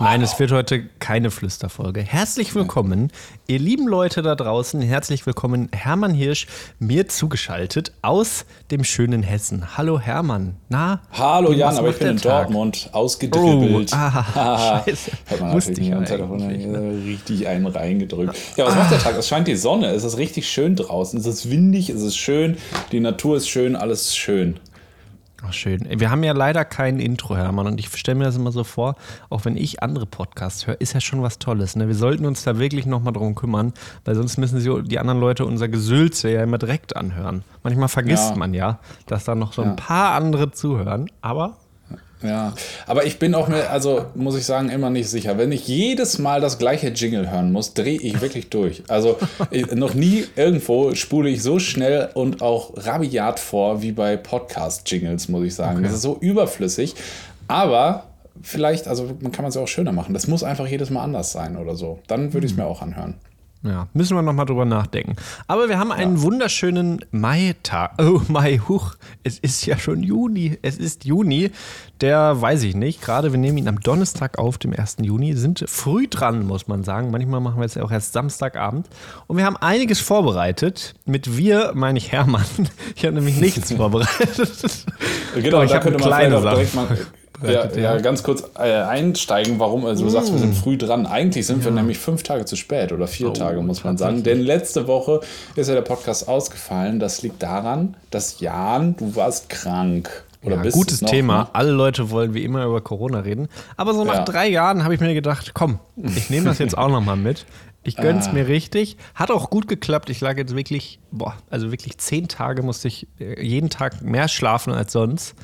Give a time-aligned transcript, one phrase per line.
[0.00, 2.00] Nein, es wird heute keine Flüsterfolge.
[2.00, 3.10] Herzlich willkommen,
[3.48, 4.80] ihr lieben Leute da draußen.
[4.80, 6.46] Herzlich willkommen, Hermann Hirsch,
[6.78, 9.76] mir zugeschaltet aus dem schönen Hessen.
[9.76, 10.54] Hallo Hermann.
[10.68, 11.00] Na?
[11.10, 12.44] Hallo Jan, aber ich bin in Tag?
[12.44, 13.90] Dortmund ausgedribbelt.
[13.92, 15.10] Oh, ah, scheiße.
[15.30, 16.42] Hat man Wusste ich Telefon
[17.04, 18.36] richtig einen reingedrückt.
[18.56, 18.76] Ja, was ah.
[18.76, 19.16] macht der Tag?
[19.16, 19.88] Es scheint die Sonne.
[19.88, 21.18] Es ist richtig schön draußen.
[21.18, 22.56] Es ist windig, es ist schön.
[22.92, 24.60] Die Natur ist schön, alles ist schön.
[25.46, 25.86] Ach, schön.
[25.88, 27.68] Wir haben ja leider kein Intro, Hermann.
[27.68, 28.96] Und ich stelle mir das immer so vor,
[29.30, 31.76] auch wenn ich andere Podcasts höre, ist ja schon was Tolles.
[31.76, 31.86] Ne?
[31.86, 33.72] Wir sollten uns da wirklich nochmal drum kümmern,
[34.04, 37.44] weil sonst müssen sie, die anderen Leute unser Gesülze ja immer direkt anhören.
[37.62, 38.36] Manchmal vergisst ja.
[38.36, 39.74] man ja, dass da noch so ein ja.
[39.74, 41.08] paar andere zuhören.
[41.20, 41.56] Aber
[42.22, 42.52] ja,
[42.86, 45.38] aber ich bin auch mir, also muss ich sagen, immer nicht sicher.
[45.38, 48.82] Wenn ich jedes Mal das gleiche Jingle hören muss, drehe ich wirklich durch.
[48.88, 49.18] Also
[49.74, 55.44] noch nie irgendwo spule ich so schnell und auch rabiat vor wie bei Podcast-Jingles, muss
[55.44, 55.78] ich sagen.
[55.78, 55.84] Okay.
[55.84, 56.96] Das ist so überflüssig.
[57.46, 58.08] Aber
[58.42, 60.12] vielleicht, also man kann man es auch schöner machen.
[60.12, 62.00] Das muss einfach jedes Mal anders sein oder so.
[62.08, 62.64] Dann würde ich es hm.
[62.64, 63.14] mir auch anhören.
[63.62, 65.16] Ja, müssen wir nochmal drüber nachdenken.
[65.48, 66.22] Aber wir haben einen ja.
[66.22, 68.00] wunderschönen Mai-Tag.
[68.00, 68.94] Oh, Mai, huch.
[69.24, 70.58] Es ist ja schon Juni.
[70.62, 71.50] Es ist Juni.
[72.00, 73.02] Der weiß ich nicht.
[73.02, 74.98] Gerade wir nehmen ihn am Donnerstag auf, dem 1.
[75.00, 75.34] Juni.
[75.34, 77.10] Sind früh dran, muss man sagen.
[77.10, 78.88] Manchmal machen wir es ja auch erst Samstagabend.
[79.26, 80.94] Und wir haben einiges vorbereitet.
[81.04, 82.44] Mit wir meine ich Hermann.
[82.94, 84.86] Ich habe nämlich nichts vorbereitet.
[85.34, 86.66] Genau, Doch, ich habe eine kleine Sache
[87.42, 90.12] ja, ja, ganz kurz äh, einsteigen, warum, also du mm.
[90.12, 90.60] sagst, wir sind mm.
[90.60, 91.06] früh dran.
[91.06, 91.66] Eigentlich sind ja.
[91.66, 94.22] wir nämlich fünf Tage zu spät oder vier oh, Tage, muss man sagen.
[94.22, 95.20] Denn letzte Woche
[95.54, 96.98] ist ja der Podcast ausgefallen.
[96.98, 100.24] Das liegt daran, dass Jan, du warst krank.
[100.42, 101.38] Oder ja, gutes noch, Thema.
[101.38, 101.48] Ne?
[101.52, 103.48] Alle Leute wollen wie immer über Corona reden.
[103.76, 106.88] Aber so nach drei Jahren habe ich mir gedacht, komm, ich nehme das jetzt auch
[106.88, 107.44] nochmal mit.
[107.82, 108.32] Ich gönn's ah.
[108.32, 108.96] mir richtig.
[109.14, 110.10] Hat auch gut geklappt.
[110.10, 114.28] Ich lag jetzt wirklich, boah, also wirklich zehn Tage musste ich äh, jeden Tag mehr
[114.28, 115.34] schlafen als sonst.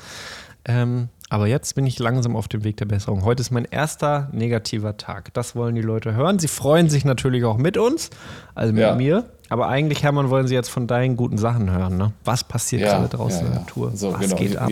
[0.65, 3.25] Ähm, aber jetzt bin ich langsam auf dem Weg der Besserung.
[3.25, 5.33] Heute ist mein erster negativer Tag.
[5.33, 6.39] Das wollen die Leute hören.
[6.39, 8.09] Sie freuen sich natürlich auch mit uns,
[8.53, 8.95] also mit ja.
[8.95, 9.25] mir.
[9.49, 11.97] Aber eigentlich, Hermann, wollen sie jetzt von deinen guten Sachen hören.
[11.97, 12.13] Ne?
[12.23, 13.91] Was passiert ja, gerade draußen ja, in der Tour?
[13.93, 14.35] So, was genau.
[14.37, 14.71] geht ab?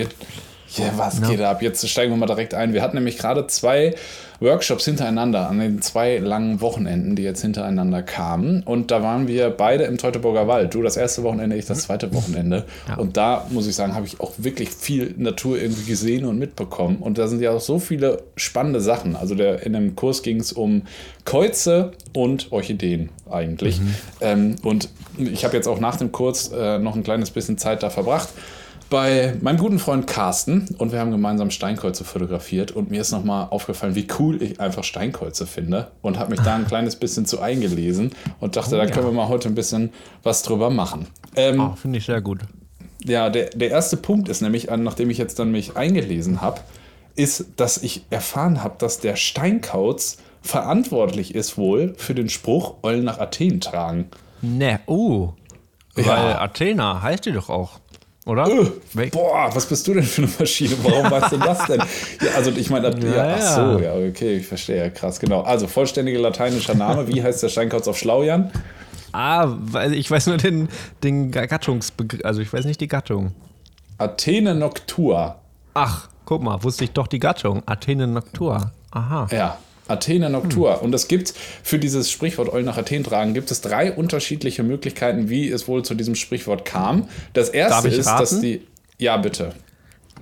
[0.78, 1.62] Ja, was geht ab?
[1.62, 2.74] Jetzt steigen wir mal direkt ein.
[2.74, 3.96] Wir hatten nämlich gerade zwei
[4.40, 8.64] Workshops hintereinander an den zwei langen Wochenenden, die jetzt hintereinander kamen.
[8.64, 10.74] Und da waren wir beide im Teutoburger Wald.
[10.74, 11.82] Du das erste Wochenende, ich das mhm.
[11.82, 12.66] zweite Wochenende.
[12.88, 12.98] Ja.
[12.98, 16.98] Und da, muss ich sagen, habe ich auch wirklich viel Natur irgendwie gesehen und mitbekommen.
[16.98, 19.16] Und da sind ja auch so viele spannende Sachen.
[19.16, 20.84] Also der, in dem Kurs ging es um
[21.26, 23.80] Käuze und Orchideen eigentlich.
[23.80, 23.96] Mhm.
[24.22, 27.84] Ähm, und ich habe jetzt auch nach dem Kurs äh, noch ein kleines bisschen Zeit
[27.84, 28.30] da verbracht
[28.94, 33.48] bei meinem guten Freund Carsten und wir haben gemeinsam Steinkreuze fotografiert und mir ist nochmal
[33.50, 37.42] aufgefallen, wie cool ich einfach Steinkreuze finde und habe mich da ein kleines bisschen zu
[37.42, 41.08] eingelesen und dachte, oh, da können wir mal heute ein bisschen was drüber machen.
[41.36, 42.42] Ähm, oh, finde ich sehr gut.
[43.04, 46.62] Ja, der, der erste Punkt ist nämlich, nachdem ich jetzt dann mich eingelesen habe,
[47.16, 53.06] ist, dass ich erfahren habe, dass der Steinkauz verantwortlich ist wohl für den Spruch Eulen
[53.06, 54.12] nach Athen tragen.
[54.44, 55.34] Ne, oh.
[55.96, 56.42] Weil ja.
[56.42, 57.80] Athena heißt die doch auch.
[58.26, 58.48] Oder?
[58.96, 60.76] Äh, boah, was bist du denn für eine Maschine?
[60.82, 61.82] Warum weißt du das denn?
[62.22, 65.42] Ja, also ich meine, ja, ja, ach so, ja, okay, ich verstehe, krass, genau.
[65.42, 68.52] Also vollständiger lateinischer Name, wie heißt der Steinkauz auf Schlaujan?
[69.12, 70.70] Ah, weil ich weiß nur den,
[71.04, 73.34] den Gattungsbegriff, also ich weiß nicht die Gattung.
[73.98, 75.40] Athene Noctua.
[75.74, 77.62] Ach, guck mal, wusste ich doch die Gattung.
[77.66, 78.72] Athene Noctua.
[78.92, 79.28] Aha.
[79.32, 79.58] Ja,
[79.88, 80.78] Athena Noctua.
[80.78, 80.86] Hm.
[80.86, 81.34] Und es gibt
[81.64, 85.84] für dieses Sprichwort Eulen nach Athen tragen, gibt es drei unterschiedliche Möglichkeiten, wie es wohl
[85.84, 87.08] zu diesem Sprichwort kam.
[87.34, 88.20] Das erste ist, raten?
[88.20, 88.62] dass die.
[88.98, 89.54] Ja, bitte.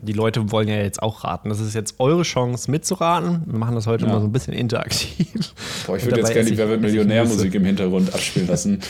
[0.01, 1.49] Die Leute wollen ja jetzt auch raten.
[1.49, 3.43] Das ist jetzt eure Chance mitzuraten.
[3.45, 4.11] Wir machen das heute ja.
[4.11, 5.27] mal so ein bisschen interaktiv.
[5.85, 8.79] Boah, ich würde jetzt gerne die Wer wird Millionärmusik im Hintergrund abspielen lassen.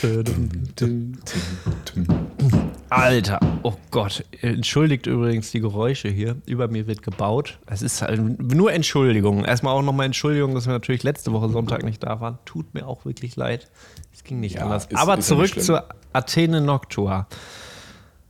[2.94, 4.24] Alter, oh Gott.
[4.42, 6.36] Entschuldigt übrigens die Geräusche hier.
[6.46, 7.58] Über mir wird gebaut.
[7.66, 9.44] Es ist halt nur Entschuldigung.
[9.44, 12.38] Erstmal auch nochmal Entschuldigung, dass wir natürlich letzte Woche Sonntag nicht da waren.
[12.44, 13.70] Tut mir auch wirklich leid.
[14.12, 14.86] Es ging nicht ja, anders.
[14.86, 17.26] Ist, Aber ist zurück zur Athene Noctua.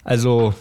[0.04, 0.54] Also,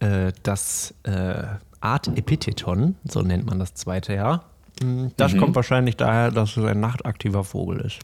[0.00, 1.42] äh, das äh,
[1.80, 4.44] Art Epitheton, so nennt man das zweite Jahr.
[4.82, 5.40] Hm, das mhm.
[5.40, 7.98] kommt wahrscheinlich daher, dass es ein nachtaktiver Vogel ist.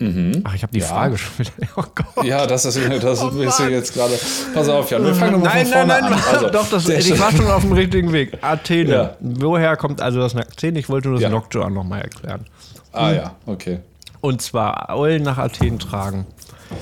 [0.00, 0.40] Mhm.
[0.44, 0.86] Ach, ich habe die ja.
[0.86, 1.50] Frage schon wieder.
[1.76, 2.24] Oh Gott.
[2.24, 4.14] Ja, das ist, das oh ist jetzt gerade.
[4.52, 6.20] Pass auf, Jan, wir fangen nochmal von vorne nein, nein, an.
[6.32, 8.38] Also, Doch, das, ich war schon auf dem richtigen Weg.
[8.40, 8.90] Athene.
[8.90, 9.16] Ja.
[9.20, 10.78] Woher kommt also das Athene?
[10.78, 11.28] Ich wollte nur das ja.
[11.30, 12.46] Noctua nochmal erklären.
[12.92, 13.16] Ah hm.
[13.16, 13.80] ja, okay.
[14.20, 16.26] Und zwar Eulen nach Athen tragen.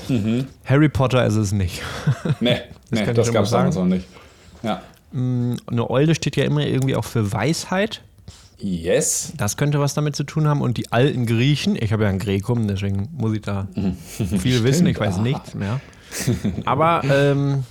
[0.07, 0.47] Mhm.
[0.65, 1.81] Harry Potter ist es nicht.
[2.39, 4.05] Nee, das, nee, das gab es damals auch nicht.
[4.61, 4.81] Ja.
[5.11, 8.01] Hm, eine Eule steht ja immer irgendwie auch für Weisheit.
[8.63, 9.33] Yes.
[9.35, 10.61] Das könnte was damit zu tun haben.
[10.61, 13.67] Und die alten Griechen, ich habe ja ein Grekum, deswegen muss ich da
[14.07, 15.21] viel wissen, ich weiß aha.
[15.21, 15.81] nichts mehr.
[16.63, 17.65] Aber ähm,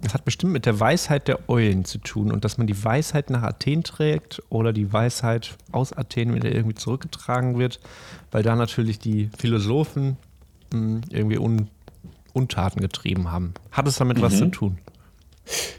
[0.00, 3.30] das hat bestimmt mit der Weisheit der Eulen zu tun und dass man die Weisheit
[3.30, 7.80] nach Athen trägt oder die Weisheit aus Athen wieder irgendwie zurückgetragen wird,
[8.30, 10.18] weil da natürlich die Philosophen
[10.72, 11.68] mh, hm, irgendwie Un
[12.34, 13.54] Untaten getrieben haben.
[13.72, 14.22] Hat es damit mhm.
[14.22, 14.78] was zu tun?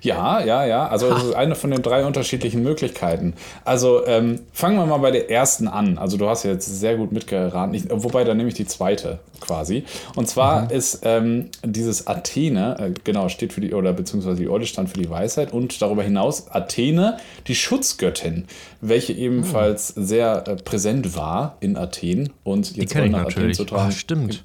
[0.01, 0.88] Ja, ja, ja.
[0.88, 3.33] Also das ist eine von den drei unterschiedlichen Möglichkeiten.
[3.66, 5.98] Also ähm, fangen wir mal bei der ersten an.
[5.98, 7.74] Also du hast jetzt sehr gut mitgeraten.
[7.74, 9.83] Ich, wobei, dann nehme ich die zweite quasi.
[10.16, 10.69] Und zwar mhm.
[10.71, 15.00] ist ähm, dieses Athene, äh, genau, steht für die, oder beziehungsweise die Eule stand für
[15.00, 17.18] die Weisheit und darüber hinaus Athene,
[17.48, 18.45] die Schutzgöttin,
[18.81, 20.06] welche ebenfalls mhm.
[20.06, 23.89] sehr äh, präsent war in Athen und jetzt die nach Athen zu tragen.
[23.89, 24.44] Oh, stimmt.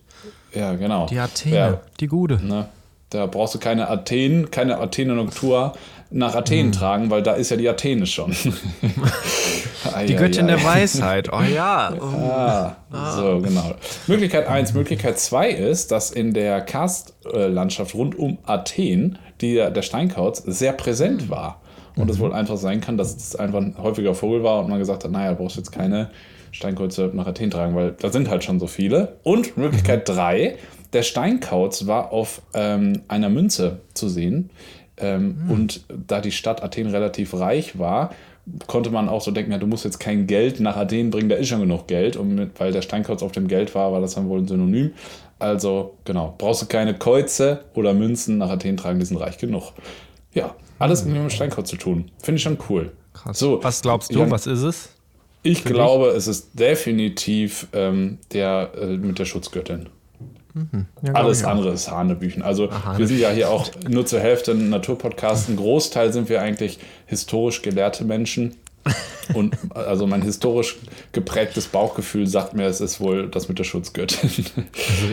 [0.55, 1.06] Ja, genau.
[1.06, 2.44] Die Athene, ja, die Gute.
[2.44, 2.69] Ne?
[3.14, 5.75] Da brauchst du keine Athen, keine Athene-Noctur
[6.11, 6.72] nach Athen mhm.
[6.72, 8.34] tragen, weil da ist ja die Athene schon.
[10.08, 11.93] die Göttin der Weisheit, oh ja.
[12.93, 13.75] Ah, so, genau.
[14.08, 14.75] Möglichkeit 1.
[14.75, 21.31] Möglichkeit 2 ist, dass in der Karstlandschaft rund um Athen die, der Steinkauz sehr präsent
[21.31, 21.60] war.
[21.96, 22.22] Und es mhm.
[22.22, 25.10] wohl einfach sein kann, dass es einfach ein häufiger Vogel war und man gesagt hat,
[25.12, 26.10] naja, du brauchst jetzt keine
[26.50, 29.17] Steinkreuze nach Athen tragen, weil da sind halt schon so viele.
[29.22, 30.74] Und Möglichkeit 3, mhm.
[30.94, 34.50] Der Steinkauz war auf ähm, einer Münze zu sehen.
[34.96, 35.50] Ähm, mhm.
[35.50, 38.14] Und da die Stadt Athen relativ reich war,
[38.67, 41.37] konnte man auch so denken, ja, du musst jetzt kein Geld nach Athen bringen, da
[41.37, 42.17] ist schon genug Geld.
[42.17, 44.93] Und mit, weil der Steinkauz auf dem Geld war, war das dann wohl ein Synonym.
[45.38, 49.73] Also, genau, brauchst du keine Kreuze oder Münzen nach Athen tragen, die sind reich genug.
[50.32, 52.11] Ja, alles mit dem Steinkauz zu tun.
[52.23, 52.93] Finde ich schon cool.
[53.12, 53.38] Krass.
[53.38, 54.91] So, Was glaubst du, ja, was ist es?
[55.43, 56.17] Ich glaube, dich?
[56.17, 59.91] es ist definitiv ähm, der äh, mit der Schutzgöttin.
[60.55, 60.87] Mhm.
[61.03, 62.43] Ja, Alles andere ist Hanebüchen.
[62.43, 65.49] Also Aha, wir sind ja hier auch nur zur Hälfte ein Naturpodcast.
[65.49, 68.56] Ein Großteil sind wir eigentlich historisch gelehrte Menschen.
[69.35, 70.77] Und also mein historisch
[71.12, 74.47] geprägtes Bauchgefühl sagt mir, es ist wohl das mit der Schutzgöttin.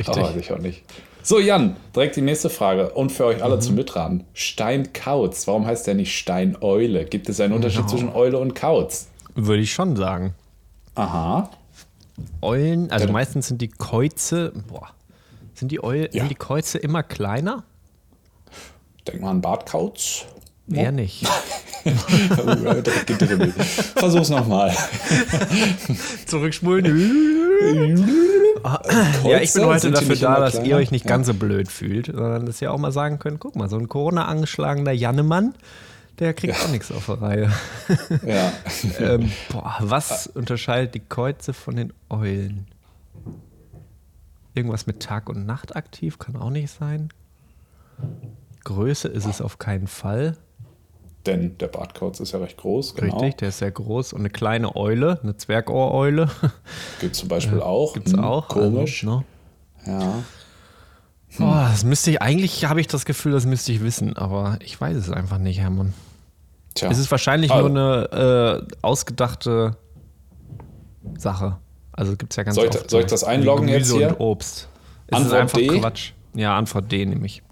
[0.06, 0.84] Also Aber weiß ich auch nicht.
[1.24, 2.90] So, Jan, direkt die nächste Frage.
[2.92, 3.62] Und für euch alle mhm.
[3.62, 4.26] zum Mitraten.
[4.34, 7.06] Steinkauz, warum heißt der nicht Steineule?
[7.06, 7.90] Gibt es einen Unterschied genau.
[7.90, 9.08] zwischen Eule und Kauz?
[9.36, 10.34] Würde ich schon sagen.
[10.96, 11.50] Aha.
[12.42, 13.12] Eulen, also ja.
[13.12, 14.90] meistens sind die Käuze, boah,
[15.62, 16.25] sind die, Eul ja.
[16.25, 17.63] die Kreuze immer kleiner?
[19.08, 20.25] Denk mal an Bartkauz.
[20.72, 20.92] Eher ja.
[20.92, 21.28] nicht.
[23.96, 24.72] Versuch's nochmal.
[26.25, 26.86] Zurückspulen.
[29.24, 30.68] ja, ich bin heute dafür da, dass kleiner?
[30.68, 31.10] ihr euch nicht ja.
[31.10, 33.88] ganz so blöd fühlt, sondern dass ihr auch mal sagen könnt, guck mal, so ein
[33.88, 35.54] Corona-angeschlagener Jannemann,
[36.18, 36.66] der kriegt ja.
[36.66, 37.52] auch nichts auf der Reihe.
[38.25, 38.52] ja.
[39.00, 42.66] ähm, boah, was unterscheidet die Kreuze von den Eulen?
[44.53, 47.09] Irgendwas mit Tag und Nacht aktiv kann auch nicht sein.
[48.63, 50.38] Größe ist es auf keinen Fall.
[51.25, 52.95] Denn der Bartkauz ist ja recht groß.
[52.95, 53.15] Genau.
[53.15, 54.13] Richtig, der ist sehr groß.
[54.13, 56.30] Und eine kleine Eule, eine Zwergohreule.
[57.00, 57.94] Gibt es zum Beispiel äh, auch.
[57.94, 58.48] Gibt es hm, auch.
[58.48, 59.06] Komisch.
[59.06, 59.25] Also, ne?
[59.86, 60.24] Ja.
[61.38, 61.47] Hm.
[61.47, 64.80] Oh, das müsste ich, eigentlich habe ich das Gefühl, das müsste ich wissen, aber ich
[64.80, 65.94] weiß es einfach nicht, Hermann.
[66.74, 66.89] Tja.
[66.89, 67.69] Es ist wahrscheinlich also.
[67.69, 69.77] nur eine äh, ausgedachte
[71.18, 71.57] Sache.
[72.01, 74.19] Also gibt es ja ganz soll ich, Soll ich das einloggen Gemüse jetzt hier?
[74.19, 74.68] und Obst.
[75.06, 75.68] Es Antwort ist einfach D?
[75.80, 76.12] Quatsch.
[76.33, 77.44] Ja, Antwort D nämlich.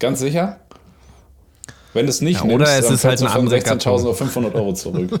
[0.00, 0.58] Ganz sicher?
[1.94, 5.10] Wenn es nicht ja, oder nimmst, es ist halt eine andere 16.500 Euro zurück.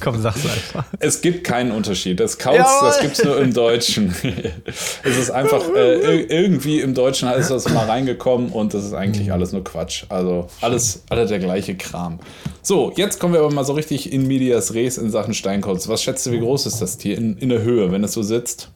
[0.00, 0.84] Komm, sag's einfach.
[0.98, 2.20] Es gibt keinen Unterschied.
[2.20, 2.88] Das Kauz, Jawohl.
[2.88, 4.14] das gibt's nur im Deutschen.
[5.02, 9.32] es ist einfach, äh, irgendwie im Deutschen ist das mal reingekommen und das ist eigentlich
[9.32, 10.04] alles nur Quatsch.
[10.10, 12.20] Also alles, alle der gleiche Kram.
[12.60, 15.88] So, jetzt kommen wir aber mal so richtig in medias res in Sachen Steinkauz.
[15.88, 18.22] Was schätzt du, wie groß ist das Tier in, in der Höhe, wenn es so
[18.22, 18.70] sitzt?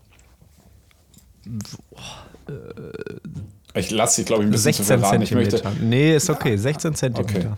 [1.44, 3.20] Boah, äh
[3.74, 5.22] ich lasse dich, glaube ich, ein bisschen 16 zu verraten.
[5.22, 6.56] Ich möchte, nee, ist okay.
[6.56, 7.38] 16 Zentimeter.
[7.38, 7.48] Okay.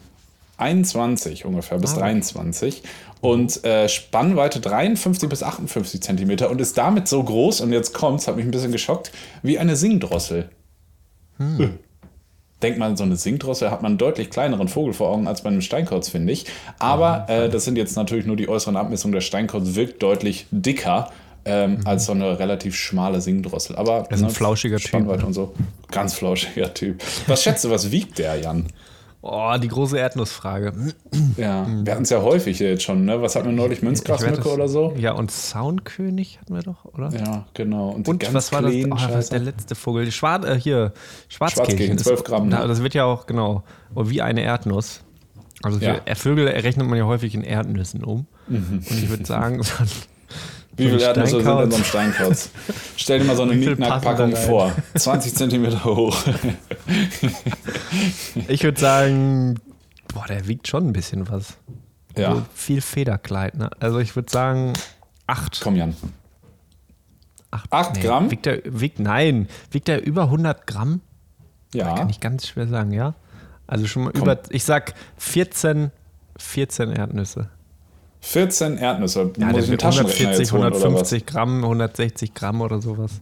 [0.58, 2.00] 21 ungefähr bis ah.
[2.00, 2.82] 23
[3.20, 8.28] und äh, Spannweite 53 bis 58 Zentimeter und ist damit so groß und jetzt kommt's,
[8.28, 10.48] hat mich ein bisschen geschockt, wie eine Singdrossel.
[11.38, 11.78] Hm.
[12.62, 15.48] Denkt man, so eine Singdrossel hat man einen deutlich kleineren Vogel vor Augen als bei
[15.48, 16.46] einem Steinkauz, finde ich.
[16.78, 19.14] Aber äh, das sind jetzt natürlich nur die äußeren Abmessungen.
[19.14, 21.10] Der Steinkauz wirkt deutlich dicker
[21.44, 21.86] ähm, mhm.
[21.86, 23.76] als so eine relativ schmale Singdrossel.
[23.76, 25.06] Aber er ist ein ne, flauschiger Typ.
[25.06, 25.54] und so.
[25.90, 27.02] Ganz flauschiger Typ.
[27.26, 28.66] Was schätzt du, was wiegt der, Jan?
[29.24, 30.72] Oh, die große Erdnussfrage.
[31.36, 33.22] Ja, wir hatten es ja häufig jetzt schon, ne?
[33.22, 33.80] Was hatten wir neulich?
[33.80, 34.94] Münzgrasmücke oder so?
[34.96, 37.08] Ja, und Soundkönig hatten wir doch, oder?
[37.10, 37.90] Ja, genau.
[37.90, 38.74] Und, und was war das?
[38.74, 40.10] Oh, was der letzte Vogel?
[40.10, 40.92] Schwar äh, hier.
[41.28, 42.48] Schwarzkehlchen, 12 Gramm.
[42.48, 42.64] Ne?
[42.66, 43.62] Das wird ja auch, genau,
[43.94, 45.02] wie eine Erdnuss.
[45.62, 46.14] Also für ja.
[46.16, 48.26] Vögel rechnet man ja häufig in Erdnüssen um.
[48.48, 48.82] Mhm.
[48.90, 49.62] Und ich würde sagen,
[50.76, 52.50] Wie viele Erdnüsse sind in so einem Steinklotz?
[52.96, 54.72] Stell dir mal so eine Nicknack-Packung vor.
[54.94, 56.16] 20 Zentimeter hoch.
[58.48, 59.60] ich würde sagen,
[60.14, 61.58] boah, der wiegt schon ein bisschen was.
[62.16, 62.30] Ja.
[62.30, 63.70] Also viel Federkleid, ne?
[63.80, 64.72] Also ich würde sagen,
[65.26, 65.60] 8.
[65.62, 65.94] Komm, Jan.
[67.50, 68.30] 8 nee, Gramm?
[68.30, 71.00] Wiegt der, wiegt, nein, wiegt der über 100 Gramm?
[71.74, 71.94] Ja.
[71.94, 73.14] kann ich ganz schwer sagen, ja.
[73.66, 74.22] Also schon mal Komm.
[74.22, 75.90] über, ich sag 14,
[76.38, 77.48] 14 Erdnüsse.
[78.22, 79.30] 14 Erdnüsse.
[79.36, 83.20] Ja, Muss ich 140, 150 Gramm, 160 Gramm oder sowas.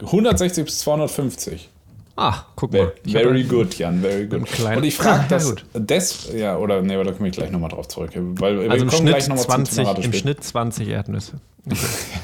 [0.00, 1.70] 160 bis 250.
[2.16, 2.92] Ach, guck mal.
[3.04, 4.40] Very good, Jan, very good.
[4.76, 8.10] Und ich frage das, des, ja, oder, nee, da komme ich gleich nochmal drauf zurück.
[8.14, 11.32] Weil also im Schnitt, 20, im Schnitt 20 Erdnüsse.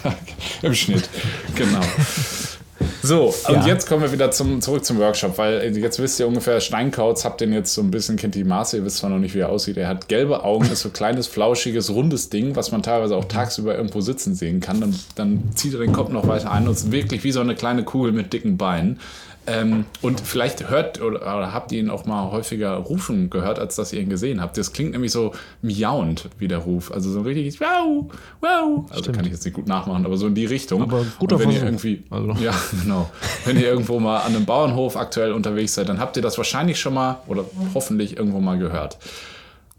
[0.03, 0.17] Okay.
[0.63, 1.09] Im Schnitt,
[1.55, 1.81] genau.
[3.03, 3.67] So, und ja.
[3.67, 7.41] jetzt kommen wir wieder zum, zurück zum Workshop, weil jetzt wisst ihr ungefähr, Steinkauz, habt
[7.41, 9.49] den jetzt so ein bisschen, kennt die Maße, ihr wisst zwar noch nicht, wie er
[9.49, 9.77] aussieht.
[9.77, 13.25] Er hat gelbe Augen, ist so ein kleines, flauschiges, rundes Ding, was man teilweise auch
[13.25, 14.81] tagsüber irgendwo sitzen sehen kann.
[14.81, 17.55] Dann, dann zieht er den Kopf noch weiter ein und ist wirklich wie so eine
[17.55, 18.99] kleine Kugel mit dicken Beinen.
[19.47, 23.75] Ähm, und vielleicht hört oder, oder, habt ihr ihn auch mal häufiger rufen gehört, als
[23.77, 24.57] dass ihr ihn gesehen habt.
[24.59, 25.33] Das klingt nämlich so
[25.63, 26.93] miauend wie der Ruf.
[26.93, 28.05] Also so richtig wow,
[28.41, 28.85] wow.
[28.91, 29.17] Also Stimmt.
[29.17, 30.83] kann ich jetzt nicht gut nachmachen, aber so in die Richtung.
[30.83, 31.63] Aber guter und wenn Versuch.
[31.63, 32.33] ihr irgendwie, also.
[32.43, 33.11] ja genau,
[33.45, 36.79] wenn ihr irgendwo mal an einem Bauernhof aktuell unterwegs seid, dann habt ihr das wahrscheinlich
[36.79, 37.45] schon mal oder
[37.75, 38.99] hoffentlich irgendwo mal gehört.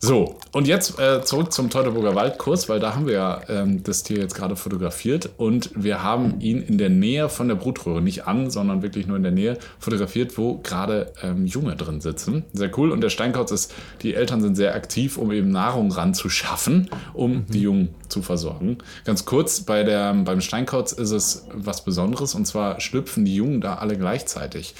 [0.03, 4.01] So, und jetzt äh, zurück zum Teutoburger Waldkurs, weil da haben wir ja ähm, das
[4.01, 8.25] Tier jetzt gerade fotografiert und wir haben ihn in der Nähe von der Brutröhre, nicht
[8.25, 12.45] an, sondern wirklich nur in der Nähe fotografiert, wo gerade ähm, Junge drin sitzen.
[12.51, 12.89] Sehr cool.
[12.89, 17.45] Und der Steinkauz ist, die Eltern sind sehr aktiv, um eben Nahrung ranzuschaffen, um mhm.
[17.49, 18.79] die Jungen zu versorgen.
[19.05, 23.61] Ganz kurz, bei der, beim Steinkauz ist es was Besonderes und zwar schlüpfen die Jungen
[23.61, 24.73] da alle gleichzeitig.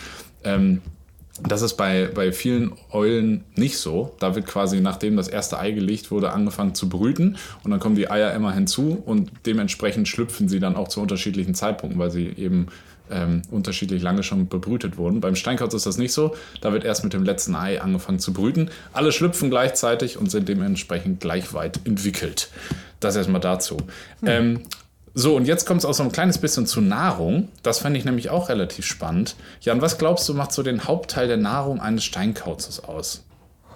[0.43, 0.81] Ähm,
[1.47, 4.15] das ist bei, bei vielen Eulen nicht so.
[4.19, 7.95] Da wird quasi, nachdem das erste Ei gelegt wurde, angefangen zu brüten und dann kommen
[7.95, 12.27] die Eier immer hinzu und dementsprechend schlüpfen sie dann auch zu unterschiedlichen Zeitpunkten, weil sie
[12.27, 12.67] eben
[13.09, 15.21] ähm, unterschiedlich lange schon bebrütet wurden.
[15.21, 16.35] Beim Steinkauz ist das nicht so.
[16.61, 18.69] Da wird erst mit dem letzten Ei angefangen zu brüten.
[18.93, 22.49] Alle schlüpfen gleichzeitig und sind dementsprechend gleich weit entwickelt.
[22.99, 23.77] Das erstmal dazu.
[24.21, 24.27] Hm.
[24.27, 24.59] Ähm,
[25.13, 27.49] so, und jetzt kommt es auch so ein kleines bisschen zu Nahrung.
[27.63, 29.35] Das fände ich nämlich auch relativ spannend.
[29.59, 33.23] Jan, was glaubst du, macht so den Hauptteil der Nahrung eines Steinkauzes aus?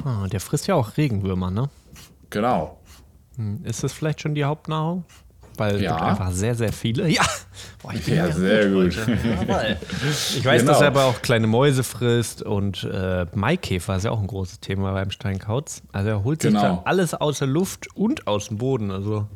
[0.03, 1.69] Ah, der frisst ja auch Regenwürmer, ne?
[2.29, 2.79] Genau.
[3.35, 5.03] Hm, ist das vielleicht schon die Hauptnahrung?
[5.57, 5.91] Weil es ja.
[5.91, 7.07] gibt einfach sehr, sehr viele.
[7.15, 7.23] Ja,
[7.81, 8.97] Boah, ja sehr gut.
[8.97, 10.73] ich weiß, genau.
[10.73, 14.59] dass er aber auch kleine Mäuse frisst und äh, Maikäfer ist ja auch ein großes
[14.59, 15.81] Thema beim Steinkauz.
[15.93, 16.61] Also er holt sich genau.
[16.61, 18.91] da alles aus der Luft und aus dem Boden.
[18.91, 19.27] Also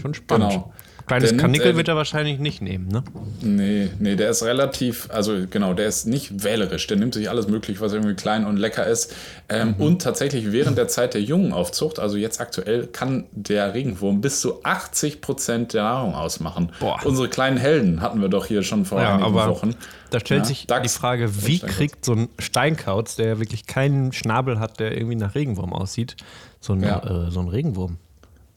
[0.00, 0.50] schon spannend.
[0.50, 0.72] Genau.
[1.18, 3.02] Kleines Kanickel wird er wahrscheinlich nicht nehmen, ne?
[3.40, 6.86] Nee, nee, der ist relativ, also genau, der ist nicht wählerisch.
[6.86, 9.14] Der nimmt sich alles möglich, was irgendwie klein und lecker ist.
[9.48, 9.84] Ähm, mhm.
[9.84, 14.64] Und tatsächlich während der Zeit der Jungenaufzucht, also jetzt aktuell, kann der Regenwurm bis zu
[14.64, 16.72] 80 Prozent der Nahrung ausmachen.
[16.80, 16.98] Boah.
[17.04, 19.74] Unsere kleinen Helden hatten wir doch hier schon vor ja, einigen Wochen.
[20.10, 24.12] Da stellt ja, sich Dachs, die Frage, wie kriegt so ein Steinkauz, der wirklich keinen
[24.12, 26.16] Schnabel hat, der irgendwie nach Regenwurm aussieht,
[26.60, 27.26] so, ein, ja.
[27.26, 27.98] äh, so einen Regenwurm?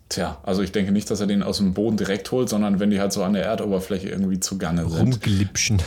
[0.09, 2.91] Tja, also ich denke nicht, dass er den aus dem Boden direkt holt, sondern wenn
[2.91, 5.13] die halt so an der Erdoberfläche irgendwie zugange sind.
[5.13, 5.81] Rumglipschen.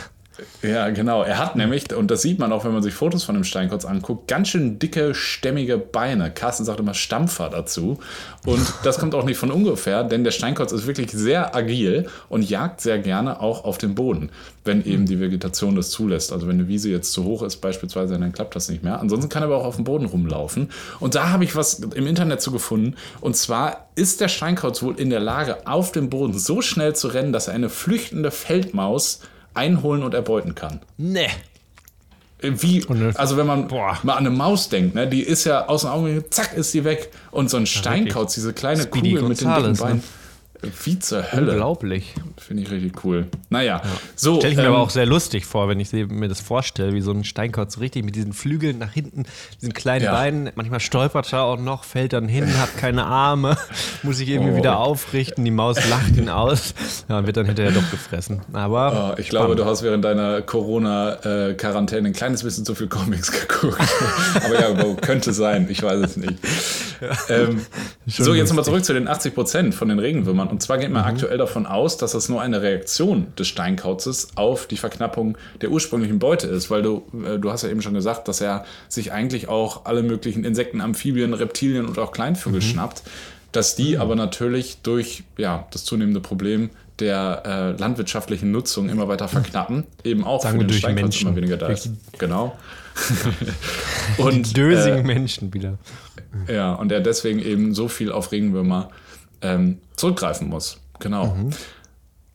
[0.61, 1.23] Ja, genau.
[1.23, 3.85] Er hat nämlich, und das sieht man auch, wenn man sich Fotos von dem Steinkurz
[3.85, 6.31] anguckt, ganz schön dicke, stämmige Beine.
[6.31, 7.99] Carsten sagt immer Stampfer dazu.
[8.45, 12.49] Und das kommt auch nicht von ungefähr, denn der Steinkurz ist wirklich sehr agil und
[12.49, 14.31] jagt sehr gerne auch auf dem Boden,
[14.63, 16.31] wenn eben die Vegetation das zulässt.
[16.31, 18.99] Also wenn eine Wiese jetzt zu hoch ist beispielsweise, dann klappt das nicht mehr.
[18.99, 20.69] Ansonsten kann er aber auch auf dem Boden rumlaufen.
[20.99, 22.95] Und da habe ich was im Internet zu gefunden.
[23.19, 27.07] Und zwar ist der Steinkauz wohl in der Lage, auf dem Boden so schnell zu
[27.07, 29.19] rennen, dass er eine flüchtende Feldmaus
[29.59, 30.79] einholen und erbeuten kann.
[30.97, 31.29] Nee.
[32.41, 32.85] Wie,
[33.15, 33.97] also wenn man Boah.
[34.03, 36.85] mal an eine Maus denkt, ne, die ist ja aus den Augen, zack, ist sie
[36.85, 37.11] weg.
[37.31, 39.97] Und so ein Steinkauz, diese kleine Speedy Kugel mit den dicken Beinen.
[39.97, 40.03] Ne?
[40.83, 41.51] Wie zur Hölle.
[41.51, 42.13] Unglaublich.
[42.37, 43.27] Finde ich richtig cool.
[43.49, 43.91] Naja, ja.
[44.15, 44.39] so.
[44.39, 47.01] Stelle ich mir ähm, aber auch sehr lustig vor, wenn ich mir das vorstelle, wie
[47.01, 49.23] so ein Steinkauz so richtig mit diesen Flügeln nach hinten,
[49.61, 50.11] diesen kleinen ja.
[50.11, 50.49] Beinen.
[50.55, 53.57] Manchmal stolpert er auch noch, fällt dann hin, hat keine Arme,
[54.03, 54.57] muss sich irgendwie oh.
[54.57, 55.45] wieder aufrichten.
[55.45, 56.73] Die Maus lacht ihn aus
[57.07, 58.41] ja, und wird dann hinterher doch gefressen.
[58.51, 59.13] Aber.
[59.15, 63.79] Oh, ich glaube, du hast während deiner Corona-Quarantäne ein kleines bisschen zu viel Comics geguckt.
[64.43, 65.67] aber ja, könnte sein.
[65.69, 66.35] Ich weiß es nicht.
[66.99, 67.17] Ja.
[67.29, 67.61] Ähm,
[68.05, 70.48] so, jetzt nochmal zurück zu den 80 Prozent von den Regenwürmern.
[70.49, 71.09] Und zwar geht man mhm.
[71.09, 76.19] aktuell davon aus, dass das nur eine Reaktion des Steinkauzes auf die Verknappung der ursprünglichen
[76.19, 79.47] Beute ist, weil du, äh, du hast ja eben schon gesagt, dass er sich eigentlich
[79.47, 82.65] auch alle möglichen Insekten, Amphibien, Reptilien und auch Kleinvögel mhm.
[82.65, 83.03] schnappt,
[83.51, 84.01] dass die mhm.
[84.01, 90.23] aber natürlich durch ja, das zunehmende Problem der äh, landwirtschaftlichen Nutzung immer weiter verknappen, eben
[90.23, 91.27] auch Sagen für den Steinkauz Menschen.
[91.27, 91.91] immer weniger da ist.
[92.17, 92.57] Genau.
[94.17, 95.77] und die dösigen äh, Menschen wieder.
[96.47, 98.89] Ja, und er deswegen eben so viel auf Regenwürmer
[99.41, 100.79] ähm, zurückgreifen muss.
[100.99, 101.27] Genau.
[101.27, 101.51] Mhm.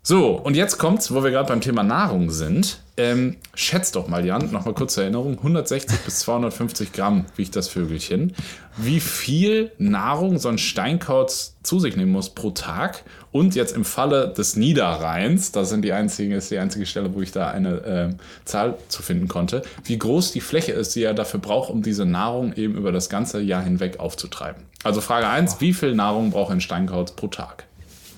[0.07, 2.81] So, und jetzt kommt's, wo wir gerade beim Thema Nahrung sind.
[2.99, 8.35] Ähm, schätzt doch mal, Jan, nochmal kurze Erinnerung: 160 bis 250 Gramm wiegt das Vögelchen.
[8.77, 13.03] Wie viel Nahrung so ein Steinkauz zu sich nehmen muss pro Tag?
[13.33, 17.23] Und jetzt im Falle des Niederrheins, das sind die einzigen, ist die einzige Stelle, wo
[17.23, 17.71] ich da eine
[18.13, 21.83] äh, Zahl zu finden konnte, wie groß die Fläche ist, die er dafür braucht, um
[21.83, 24.65] diese Nahrung eben über das ganze Jahr hinweg aufzutreiben.
[24.83, 27.65] Also Frage 1, wie viel Nahrung braucht ein Steinkauz pro Tag?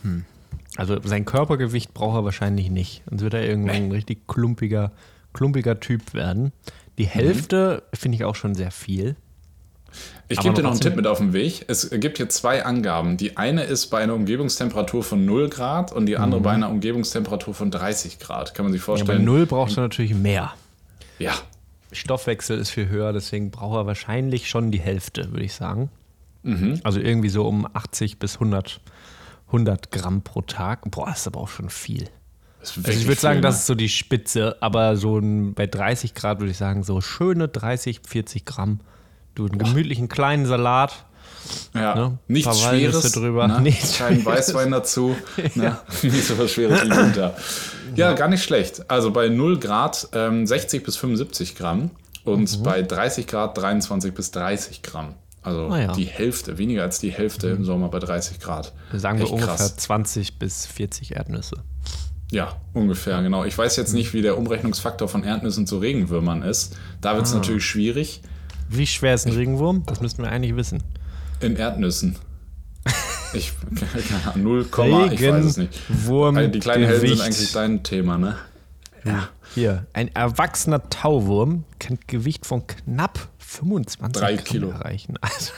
[0.02, 0.24] Hm.
[0.76, 3.02] Also sein Körpergewicht braucht er wahrscheinlich nicht.
[3.08, 4.92] Sonst wird er irgendwann ein richtig klumpiger,
[5.32, 6.52] klumpiger Typ werden.
[6.98, 7.10] Die mhm.
[7.10, 7.96] Hälfte mhm.
[7.96, 9.16] finde ich auch schon sehr viel.
[10.28, 11.64] Ich gebe dir noch einen Tipp mit auf den Weg.
[11.68, 13.16] Es gibt hier zwei Angaben.
[13.16, 16.44] Die eine ist bei einer Umgebungstemperatur von 0 Grad und die andere mhm.
[16.44, 18.54] bei einer Umgebungstemperatur von 30 Grad.
[18.54, 19.20] Kann man sich vorstellen.
[19.20, 20.52] Ja, bei 0 brauchst du natürlich mehr.
[21.18, 21.32] Ja.
[21.92, 25.90] Stoffwechsel ist viel höher, deswegen braucht er wahrscheinlich schon die Hälfte, würde ich sagen.
[26.42, 26.80] Mhm.
[26.82, 28.80] Also irgendwie so um 80 bis 100
[29.46, 30.90] 100 Gramm pro Tag.
[30.90, 32.08] Boah, das ist aber auch schon viel.
[32.60, 36.40] Also ich würde sagen, das ist so die Spitze, aber so ein, bei 30 Grad
[36.40, 38.80] würde ich sagen, so schöne 30, 40 Gramm.
[39.34, 41.06] Du einen gemütlichen kleinen Salat.
[41.74, 42.18] Ja, ne?
[42.26, 43.12] nichts Schweres.
[43.12, 43.46] Drüber.
[43.46, 43.60] Ne?
[43.62, 45.14] Nichts Kein Weißwein dazu.
[45.36, 45.50] Ne?
[45.64, 45.82] ja.
[46.02, 47.36] Nicht so was Schweres wie Winter.
[47.94, 48.90] Ja, gar nicht schlecht.
[48.90, 51.90] Also bei 0 Grad ähm, 60 bis 75 Gramm
[52.24, 52.62] und mhm.
[52.62, 55.14] bei 30 Grad 23 bis 30 Gramm.
[55.46, 55.92] Also ah, ja.
[55.92, 57.58] die Hälfte, weniger als die Hälfte mhm.
[57.58, 58.72] im Sommer bei 30 Grad.
[58.92, 59.76] Sagen Echt wir ungefähr krass.
[59.76, 61.62] 20 bis 40 Erdnüsse.
[62.32, 63.44] Ja, ungefähr, genau.
[63.44, 66.76] Ich weiß jetzt nicht, wie der Umrechnungsfaktor von Erdnüssen zu Regenwürmern ist.
[67.00, 67.36] Da wird es ah.
[67.36, 68.22] natürlich schwierig.
[68.68, 69.84] Wie schwer ist ein Regenwurm?
[69.86, 70.82] Das müssten wir eigentlich wissen.
[71.40, 72.16] In Erdnüssen.
[73.32, 73.52] Ich,
[74.08, 75.80] keine Ahnung, 0, ich weiß es nicht.
[75.88, 78.36] Wurm die kleinen Helden sind eigentlich dein Thema, ne?
[79.04, 79.28] Ja.
[79.54, 85.14] Hier, ein erwachsener Tauwurm kann Gewicht von knapp 25 Drei Kilo erreichen.
[85.20, 85.52] Also,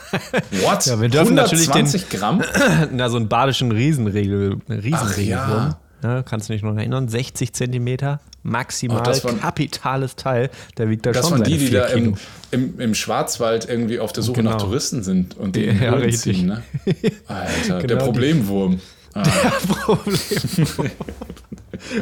[0.65, 0.87] What?
[0.87, 2.43] Ja, wir dürfen 120 natürlich den, Gramm?
[2.93, 5.75] Na, so einen badischen Riesenregel, Riesenregelwurm.
[6.03, 6.15] Ja.
[6.17, 6.23] ja.
[6.23, 7.09] kannst du dich noch erinnern?
[7.09, 10.51] 60 Zentimeter, maximal oh, waren, kapitales Teil.
[10.77, 12.17] Der wiegt da das schon waren die, die da im,
[12.51, 14.53] im, im, Schwarzwald irgendwie auf der Suche genau.
[14.53, 16.37] nach Touristen sind und die ja, richtig.
[16.37, 16.63] Ziehen, ne?
[17.27, 18.81] Alter, genau der Problemwurm.
[19.19, 19.23] Ah.
[19.23, 20.91] Der Problemwurm.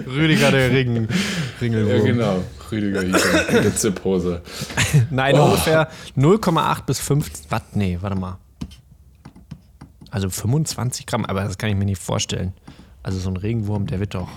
[0.07, 1.09] Rüdiger der Ring,
[1.61, 1.97] Ringelwurm.
[1.97, 2.45] Ja, genau.
[2.71, 4.43] Rüdiger Hieter in der Zipphose.
[5.11, 5.45] Nein, oh.
[5.45, 7.31] ungefähr 0,8 bis 5.
[7.51, 7.63] Was?
[7.75, 8.39] Nee, warte mal.
[10.11, 12.55] Also 25 Gramm, aber das kann ich mir nicht vorstellen.
[13.02, 14.29] Also so ein Regenwurm, der wird doch.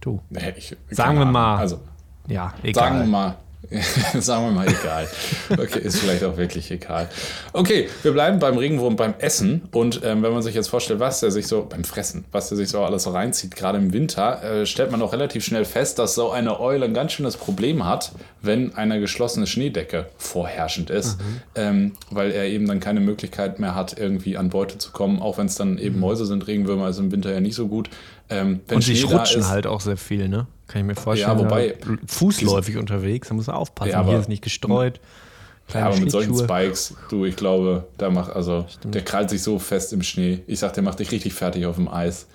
[0.00, 0.20] Du.
[0.30, 1.56] Nee, ich, sagen wir mal.
[1.56, 1.80] Also,
[2.28, 2.84] ja, egal.
[2.84, 3.36] Sagen wir mal
[4.20, 5.08] Sagen wir mal egal.
[5.50, 7.08] Okay, ist vielleicht auch wirklich egal.
[7.52, 9.68] Okay, wir bleiben beim Regenwurm beim Essen.
[9.72, 12.56] Und ähm, wenn man sich jetzt vorstellt, was der sich so beim Fressen, was der
[12.56, 15.98] sich so alles so reinzieht, gerade im Winter, äh, stellt man auch relativ schnell fest,
[15.98, 21.18] dass so eine Eule ein ganz schönes Problem hat, wenn eine geschlossene Schneedecke vorherrschend ist,
[21.18, 21.24] mhm.
[21.54, 25.36] ähm, weil er eben dann keine Möglichkeit mehr hat, irgendwie an Beute zu kommen, auch
[25.36, 26.00] wenn es dann eben mhm.
[26.00, 26.46] Mäuse sind.
[26.46, 27.90] Regenwürmer ist im Winter ja nicht so gut.
[28.30, 30.46] Ähm, und sie rutschen ist, halt auch sehr viel, ne?
[30.68, 31.38] Kann ich mir vorstellen.
[31.38, 31.74] Ja, wobei.
[32.06, 33.90] Fußläufig unterwegs, da muss man aufpassen.
[33.90, 35.00] Ja, aber, Hier ist nicht gestreut.
[35.72, 38.94] Ja, aber mit solchen Spikes, du, ich glaube, der macht, also, Stimmt.
[38.94, 40.40] der krallt sich so fest im Schnee.
[40.46, 42.26] Ich sag, der macht dich richtig fertig auf dem Eis.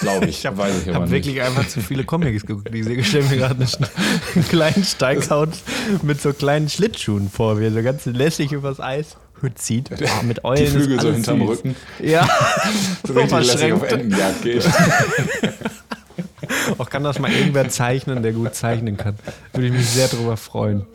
[0.00, 0.40] Glaube ich.
[0.40, 2.74] ich habe hab wirklich einfach zu viele Comics geguckt.
[2.74, 3.66] Ich stelle mir gerade
[4.34, 5.54] einen kleinen Steighaut
[6.02, 9.16] mit so kleinen Schlittschuhen vor, wie er so ganz lässig übers Eis
[9.54, 9.90] zieht.
[9.92, 10.64] Oh, mit Eulen.
[10.64, 11.48] Die Flügel so hinterm süß.
[11.48, 11.76] Rücken.
[12.00, 12.28] Ja.
[13.06, 14.68] so richtig lässig auf Entenjagd geht.
[16.78, 19.16] Auch kann das mal irgendwer zeichnen, der gut zeichnen kann.
[19.52, 20.86] Würde ich mich sehr darüber freuen.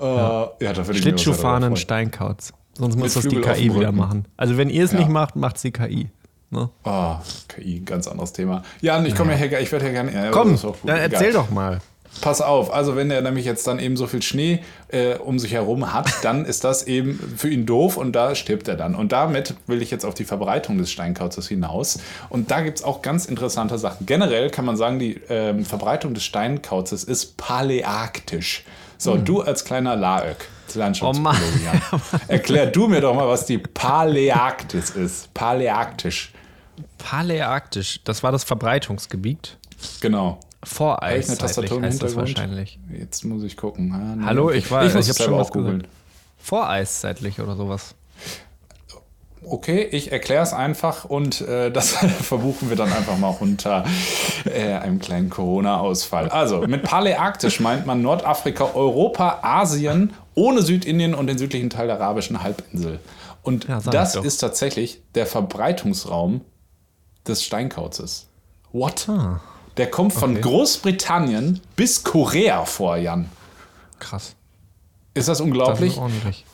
[0.00, 0.50] Uh, ja.
[0.60, 2.52] ja, da würde ich Schlittschuhfahren in Steinkauz.
[2.76, 4.26] Sonst muss das die KI wieder machen.
[4.36, 4.98] Also wenn ihr es ja.
[4.98, 6.10] nicht macht, macht es die KI.
[6.50, 6.68] Ne?
[6.84, 7.14] Oh,
[7.48, 8.62] KI, ganz anderes Thema.
[8.80, 9.46] Ja, ich komme ja.
[9.46, 10.30] ja, ich werde ja gerne.
[10.32, 11.80] Komm, dann erzähl doch mal.
[12.20, 15.52] Pass auf, also wenn er nämlich jetzt dann eben so viel Schnee äh, um sich
[15.52, 18.94] herum hat, dann ist das eben für ihn doof und da stirbt er dann.
[18.94, 22.00] Und damit will ich jetzt auf die Verbreitung des Steinkauzes hinaus.
[22.28, 24.06] Und da gibt es auch ganz interessante Sachen.
[24.06, 28.64] Generell kann man sagen, die äh, Verbreitung des Steinkauzes ist paläarktisch.
[28.98, 29.24] So, hm.
[29.24, 30.36] du als kleiner Laök,
[31.02, 31.40] oh Mann.
[32.28, 35.32] erklär du mir doch mal, was die Paläarktis ist.
[35.32, 36.32] Paläarktisch.
[36.98, 39.56] Paläarktisch, das war das Verbreitungsgebiet.
[40.00, 40.38] Genau.
[40.62, 41.28] Voreis.
[41.28, 42.78] Eine Tastatur heißt das wahrscheinlich.
[42.92, 43.88] Jetzt muss ich gucken.
[43.90, 44.24] Ja, nee.
[44.24, 45.86] Hallo, ich war, ich, ich habe schon was googeln.
[46.38, 47.94] Voreiszeitlich oder sowas.
[49.42, 53.84] Okay, ich erkläre es einfach und äh, das verbuchen wir dann einfach mal unter
[54.44, 56.28] äh, einem kleinen Corona-Ausfall.
[56.28, 61.96] Also, mit Paläarktisch meint man Nordafrika, Europa, Asien, ohne Südindien und den südlichen Teil der
[61.96, 63.00] arabischen Halbinsel.
[63.42, 66.42] Und ja, das ist tatsächlich der Verbreitungsraum
[67.26, 68.26] des Steinkauzes.
[68.72, 69.08] What?
[69.08, 69.40] Ah.
[69.80, 70.42] Der kommt von okay.
[70.42, 73.30] Großbritannien bis Korea vor, Jan.
[73.98, 74.34] Krass.
[75.14, 75.94] Ist das unglaublich?
[75.94, 76.44] Das ist ordentlich.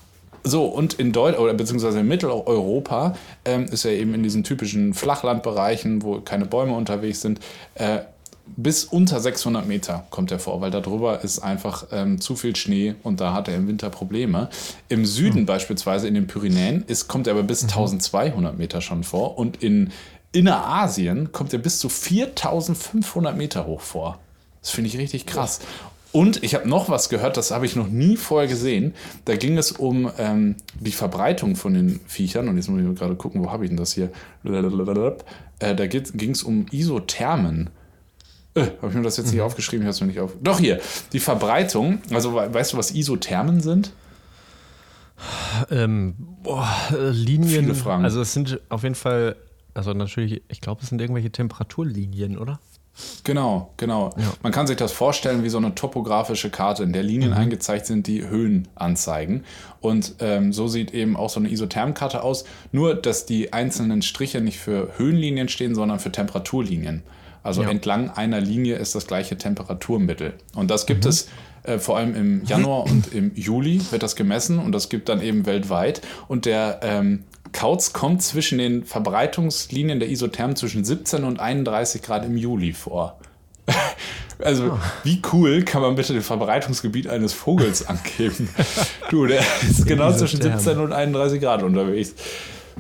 [0.45, 4.95] So, und in Deutschland, oder beziehungsweise in Mitteleuropa ähm, ist er eben in diesen typischen
[4.95, 7.41] Flachlandbereichen, wo keine Bäume unterwegs sind,
[7.75, 8.03] äh,
[8.57, 12.95] bis unter 600 Meter kommt er vor, weil darüber ist einfach ähm, zu viel Schnee
[13.03, 14.51] und da hat er im Winter Probleme.
[14.89, 15.47] Im Süden mhm.
[15.47, 17.71] beispielsweise in den Pyrenäen ist, kommt er aber bis mhm.
[17.71, 19.91] 1200 Meter schon vor und in
[20.37, 24.19] Innerasien kommt er bis zu 4500 Meter hoch vor.
[24.61, 25.61] Das finde ich richtig krass.
[26.13, 28.95] Und ich habe noch was gehört, das habe ich noch nie vorher gesehen.
[29.27, 32.49] Da ging es um ähm, die Verbreitung von den Viechern.
[32.49, 34.11] Und jetzt muss ich gerade gucken, wo habe ich denn das hier?
[34.45, 37.71] Äh, da ging es um Isothermen.
[38.55, 39.43] Äh, habe ich mir das jetzt nicht mhm.
[39.43, 39.83] aufgeschrieben?
[39.83, 40.33] Ich habe es mir nicht auf.
[40.43, 40.81] Doch hier,
[41.13, 42.01] die Verbreitung.
[42.11, 43.93] Also weißt du, was Isothermen sind?
[45.71, 47.65] Ähm, boah, äh, Linien.
[47.65, 48.05] Viele Fragen.
[48.05, 49.37] Also es sind auf jeden Fall,
[49.77, 52.59] also natürlich, ich glaube, es sind irgendwelche Temperaturlinien, oder?
[53.25, 54.15] Genau, genau.
[54.17, 54.33] Ja.
[54.43, 57.37] Man kann sich das vorstellen wie so eine topografische Karte, in der Linien mhm.
[57.37, 59.45] eingezeichnet sind, die Höhen anzeigen.
[59.81, 62.45] Und ähm, so sieht eben auch so eine Isothermkarte aus.
[62.73, 67.03] Nur, dass die einzelnen Striche nicht für Höhenlinien stehen, sondern für Temperaturlinien.
[67.43, 67.69] Also ja.
[67.69, 70.35] entlang einer Linie ist das gleiche Temperaturmittel.
[70.55, 71.11] Und das gibt mhm.
[71.11, 71.29] es
[71.65, 75.21] äh, vor allem im Januar und im Juli wird das gemessen und das gibt dann
[75.21, 76.01] eben weltweit.
[76.29, 77.25] Und der ähm,
[77.57, 83.19] Kauz kommt zwischen den Verbreitungslinien der Isothermen zwischen 17 und 31 Grad im Juli vor.
[84.39, 84.79] Also, oh.
[85.03, 88.51] wie cool kann man bitte das Verbreitungsgebiet eines Vogels angeben?
[89.11, 92.13] du, der ist genau zwischen 17 und 31 Grad unterwegs.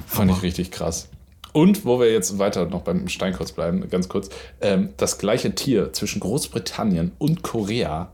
[0.06, 1.08] Fand ich richtig krass.
[1.54, 4.28] Und wo wir jetzt weiter noch beim Steinkauz bleiben, ganz kurz,
[4.60, 8.10] ähm, das gleiche Tier zwischen Großbritannien und Korea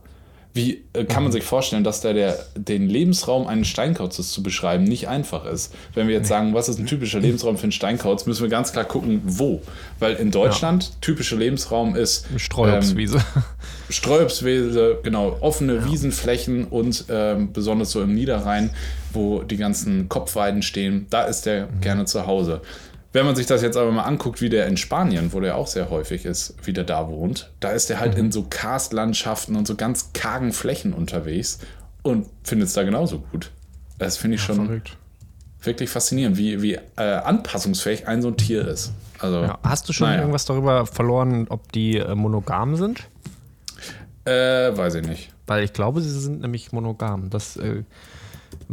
[0.54, 1.32] wie äh, kann man mhm.
[1.32, 5.74] sich vorstellen, dass da der, den Lebensraum eines Steinkauzes zu beschreiben nicht einfach ist?
[5.94, 8.72] Wenn wir jetzt sagen, was ist ein typischer Lebensraum für einen Steinkauz, müssen wir ganz
[8.72, 9.62] klar gucken, wo.
[9.98, 10.90] Weil in Deutschland ja.
[11.00, 13.16] typischer Lebensraum ist Streuobstwiese.
[13.16, 13.42] Ähm,
[13.88, 15.90] Streuobstwiese, genau, offene ja.
[15.90, 18.70] Wiesenflächen und ähm, besonders so im Niederrhein,
[19.12, 21.80] wo die ganzen Kopfweiden stehen, da ist der mhm.
[21.80, 22.60] gerne zu Hause.
[23.12, 25.66] Wenn man sich das jetzt aber mal anguckt, wie der in Spanien, wo der auch
[25.66, 28.20] sehr häufig ist, wie der da wohnt, da ist der halt mhm.
[28.20, 31.58] in so Karstlandschaften und so ganz kargen Flächen unterwegs
[32.02, 33.50] und findet es da genauso gut.
[33.98, 34.96] Das finde ich ja, schon verrückt.
[35.62, 38.92] wirklich faszinierend, wie, wie äh, anpassungsfähig ein so ein Tier ist.
[39.18, 40.20] Also, ja, hast du schon naja.
[40.20, 43.08] irgendwas darüber verloren, ob die äh, monogam sind?
[44.24, 45.32] Äh, weiß ich nicht.
[45.46, 47.28] Weil ich glaube, sie sind nämlich monogam.
[47.28, 47.82] Das äh,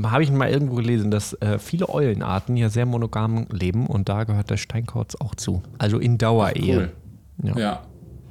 [0.03, 4.23] habe ich mal irgendwo gelesen, dass äh, viele Eulenarten ja sehr monogam leben und da
[4.23, 5.61] gehört der Steinkauz auch zu.
[5.77, 6.91] Also in Dauerehe.
[7.41, 7.49] Cool.
[7.49, 7.57] Ja.
[7.57, 7.81] ja.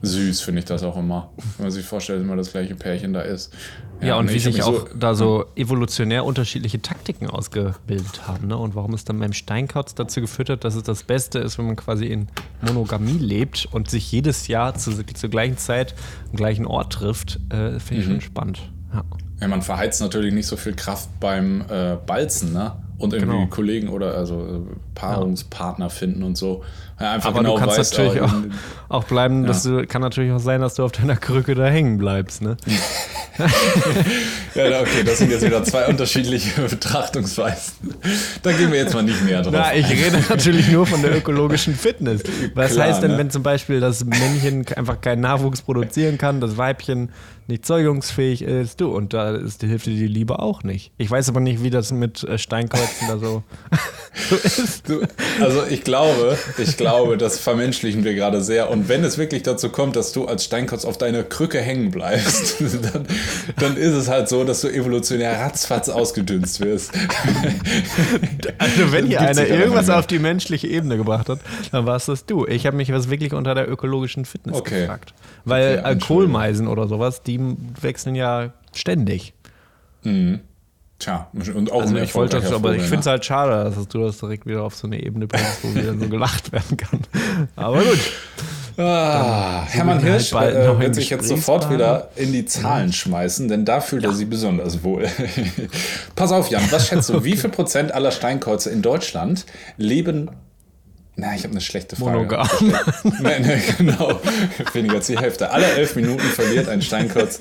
[0.02, 1.32] Süß finde ich das auch immer.
[1.56, 3.52] Wenn man sich vorstellt, dass immer das gleiche Pärchen da ist.
[4.00, 8.46] Ja, ja und wie sich auch so, da so evolutionär unterschiedliche Taktiken ausgebildet haben.
[8.46, 8.56] Ne?
[8.56, 11.66] Und warum es dann beim Steinkauz dazu geführt hat, dass es das Beste ist, wenn
[11.66, 12.28] man quasi in
[12.62, 15.94] Monogamie lebt und sich jedes Jahr zu, zur gleichen Zeit
[16.30, 18.12] am gleichen Ort trifft, äh, finde ich mhm.
[18.12, 18.70] schon spannend.
[18.92, 19.04] Ja.
[19.40, 22.72] Ja, man verheizt natürlich nicht so viel Kraft beim äh, Balzen, ne?
[22.98, 23.46] Und irgendwie genau.
[23.46, 25.88] Kollegen oder also äh, Paarungspartner ja.
[25.88, 26.64] finden und so.
[26.98, 28.32] Ja, einfach Aber genau du kannst weißt, natürlich auch,
[28.88, 31.98] auch, bleiben, dass du, kann natürlich auch sein, dass du auf deiner Krücke da hängen
[31.98, 32.56] bleibst, ne?
[34.56, 37.94] ja, okay, das sind jetzt wieder zwei unterschiedliche Betrachtungsweisen.
[38.42, 39.52] Da gehen wir jetzt mal nicht mehr drauf.
[39.54, 42.22] Na, ich rede natürlich nur von der ökologischen Fitness.
[42.54, 43.18] Was Klar, heißt denn, ne?
[43.18, 47.10] wenn zum Beispiel das Männchen einfach keinen Nachwuchs produzieren kann, das Weibchen
[47.48, 50.92] nicht zeugungsfähig ist, du, und da ist, hilft dir die Liebe auch nicht.
[50.98, 53.42] Ich weiß aber nicht, wie das mit äh, Steinkreuzen da so,
[54.28, 54.86] so ist.
[54.86, 55.00] Du,
[55.40, 58.70] also ich glaube, ich glaube, das vermenschlichen wir gerade sehr.
[58.70, 62.60] Und wenn es wirklich dazu kommt, dass du als Steinkreuz auf deiner Krücke hängen bleibst,
[62.92, 63.06] dann,
[63.56, 66.92] dann ist es halt so, dass du evolutionär ratzfatz ausgedünst wirst.
[68.58, 71.38] Also wenn hier einer irgendwas auf die menschliche Ebene gebracht hat,
[71.70, 72.46] dann war es das du.
[72.46, 74.80] Ich habe mich was wirklich unter der ökologischen Fitness okay.
[74.80, 75.14] gefragt.
[75.44, 77.37] Weil okay, Kohlmeisen oder sowas, die
[77.80, 79.34] wechseln ja ständig.
[80.02, 80.40] Mhm.
[80.98, 84.00] Tja, und auch also ich wollte das, aber ich finde es halt schade, dass du
[84.00, 87.00] das direkt wieder auf so eine Ebene bringst, wo wieder so gelacht werden kann.
[87.54, 88.00] Aber gut.
[88.78, 93.64] Ah, Hermann Hirsch halt äh, wird sich jetzt sofort wieder in die Zahlen schmeißen, denn
[93.64, 94.10] da fühlt ja.
[94.10, 95.08] er sich besonders wohl.
[96.16, 99.46] Pass auf, Jan, was schätzt du, wie viel Prozent aller Steinkreuze in Deutschland
[99.76, 100.30] leben
[101.20, 102.12] na, ich habe eine schlechte Frage.
[102.16, 102.48] Monogam.
[103.20, 104.20] Nein, nein, genau.
[104.72, 105.50] Weniger als die Hälfte.
[105.50, 107.40] Alle elf Minuten verliert ein Steinkreuz.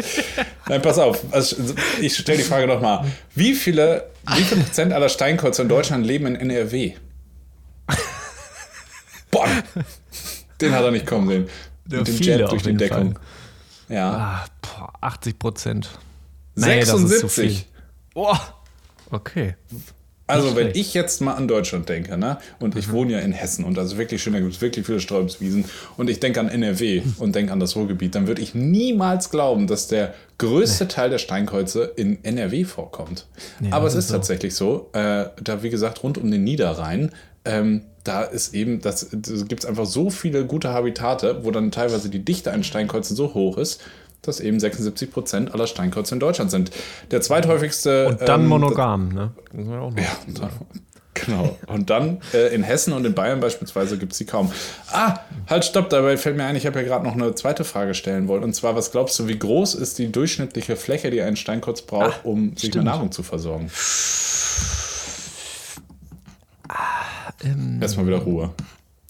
[0.67, 1.23] Nein, pass auf.
[1.29, 1.57] Also
[2.01, 3.05] ich stelle die Frage nochmal.
[3.35, 6.95] Wie viele, wie viel Prozent aller Steinkreuze in Deutschland leben in NRW?
[9.29, 9.47] Boah,
[10.59, 11.49] den hat er nicht kommen sehen.
[11.91, 13.13] Ja, Mit dem Jet durch die Deckung.
[13.13, 13.95] Fall.
[13.95, 14.11] Ja.
[14.11, 15.89] Ah, boah, 80 Prozent.
[16.55, 17.67] 76.
[18.15, 18.39] Boah.
[19.11, 19.55] Okay.
[20.27, 22.91] Also, wenn ich jetzt mal an Deutschland denke, ne, und ich mhm.
[22.91, 26.09] wohne ja in Hessen und also wirklich schön, da gibt es wirklich viele Sträubswiesen und
[26.09, 29.87] ich denke an NRW und denke an das Ruhrgebiet, dann würde ich niemals glauben, dass
[29.87, 30.89] der größte nee.
[30.89, 33.25] Teil der Steinkreuze in NRW vorkommt.
[33.59, 34.15] Nee, Aber es ist, so.
[34.15, 37.11] tatsächlich so, äh, da wie gesagt rund um den Niederrhein,
[37.45, 41.71] ähm, da ist eben, das, das gibt es einfach so viele gute Habitate, wo dann
[41.71, 43.81] teilweise die Dichte an Steinkreuzen so hoch ist,
[44.21, 46.71] dass eben 76 Prozent aller Steinkreuze in Deutschland sind.
[47.12, 48.08] Der zweithäufigste.
[48.08, 49.32] Und dann ähm, monogam, ne?
[49.53, 49.89] Ja,
[51.25, 51.58] Genau.
[51.67, 54.51] Und dann äh, in Hessen und in Bayern beispielsweise gibt es sie kaum.
[54.91, 57.93] Ah, halt, stopp, dabei fällt mir ein, ich habe ja gerade noch eine zweite Frage
[57.93, 58.43] stellen wollen.
[58.43, 62.19] Und zwar, was glaubst du, wie groß ist die durchschnittliche Fläche, die ein Steinkreuz braucht,
[62.19, 63.71] ah, um sich mit Nahrung zu versorgen?
[66.69, 68.51] Ah, ähm, Erstmal wieder Ruhe.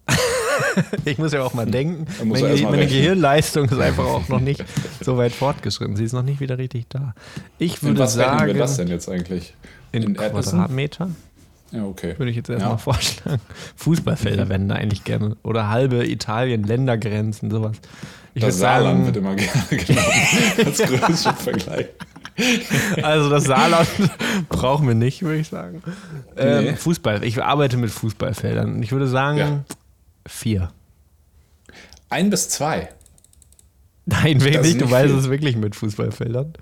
[1.05, 2.05] ich muss ja auch mal denken.
[2.23, 4.63] Meine, ja meine Gehirnleistung ist einfach auch noch nicht
[5.01, 5.95] so weit fortgeschritten.
[5.95, 7.13] Sie ist noch nicht wieder richtig da.
[7.57, 8.47] Ich würde in was sagen.
[8.47, 9.53] wir das denn jetzt eigentlich?
[9.91, 11.09] In, in Quadratmeter?
[11.71, 12.15] Ja, okay.
[12.17, 12.77] Würde ich jetzt erstmal ja.
[12.77, 13.41] vorschlagen.
[13.75, 15.35] Fußballfelder werden da eigentlich gerne.
[15.43, 17.77] Oder halbe Italien, Ländergrenzen, sowas.
[18.33, 21.87] Ich das Saarland sagen, wird immer gerne genommen als größter Vergleich.
[23.01, 23.89] Also das Saarland
[24.49, 25.81] brauchen wir nicht, würde ich sagen.
[26.37, 26.75] Ähm, nee.
[26.75, 27.23] Fußball.
[27.23, 28.81] Ich arbeite mit Fußballfeldern.
[28.83, 29.63] Ich würde sagen, ja.
[30.27, 30.71] Vier.
[32.09, 32.89] Ein bis zwei.
[34.05, 34.81] Nein, wirklich nicht.
[34.81, 36.53] Du weißt es wirklich mit Fußballfeldern.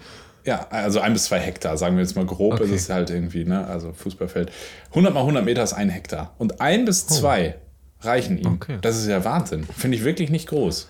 [0.46, 2.66] Ja, also ein bis zwei Hektar, sagen wir jetzt mal grob, okay.
[2.66, 3.66] ist es halt irgendwie, ne?
[3.66, 4.52] Also Fußballfeld.
[4.90, 6.34] 100 mal 100 Meter ist ein Hektar.
[6.38, 7.14] Und ein bis oh.
[7.14, 7.56] zwei
[8.02, 8.54] reichen ihm.
[8.54, 8.78] Okay.
[8.82, 9.64] Das ist ja Wahnsinn.
[9.76, 10.90] Finde ich wirklich nicht groß.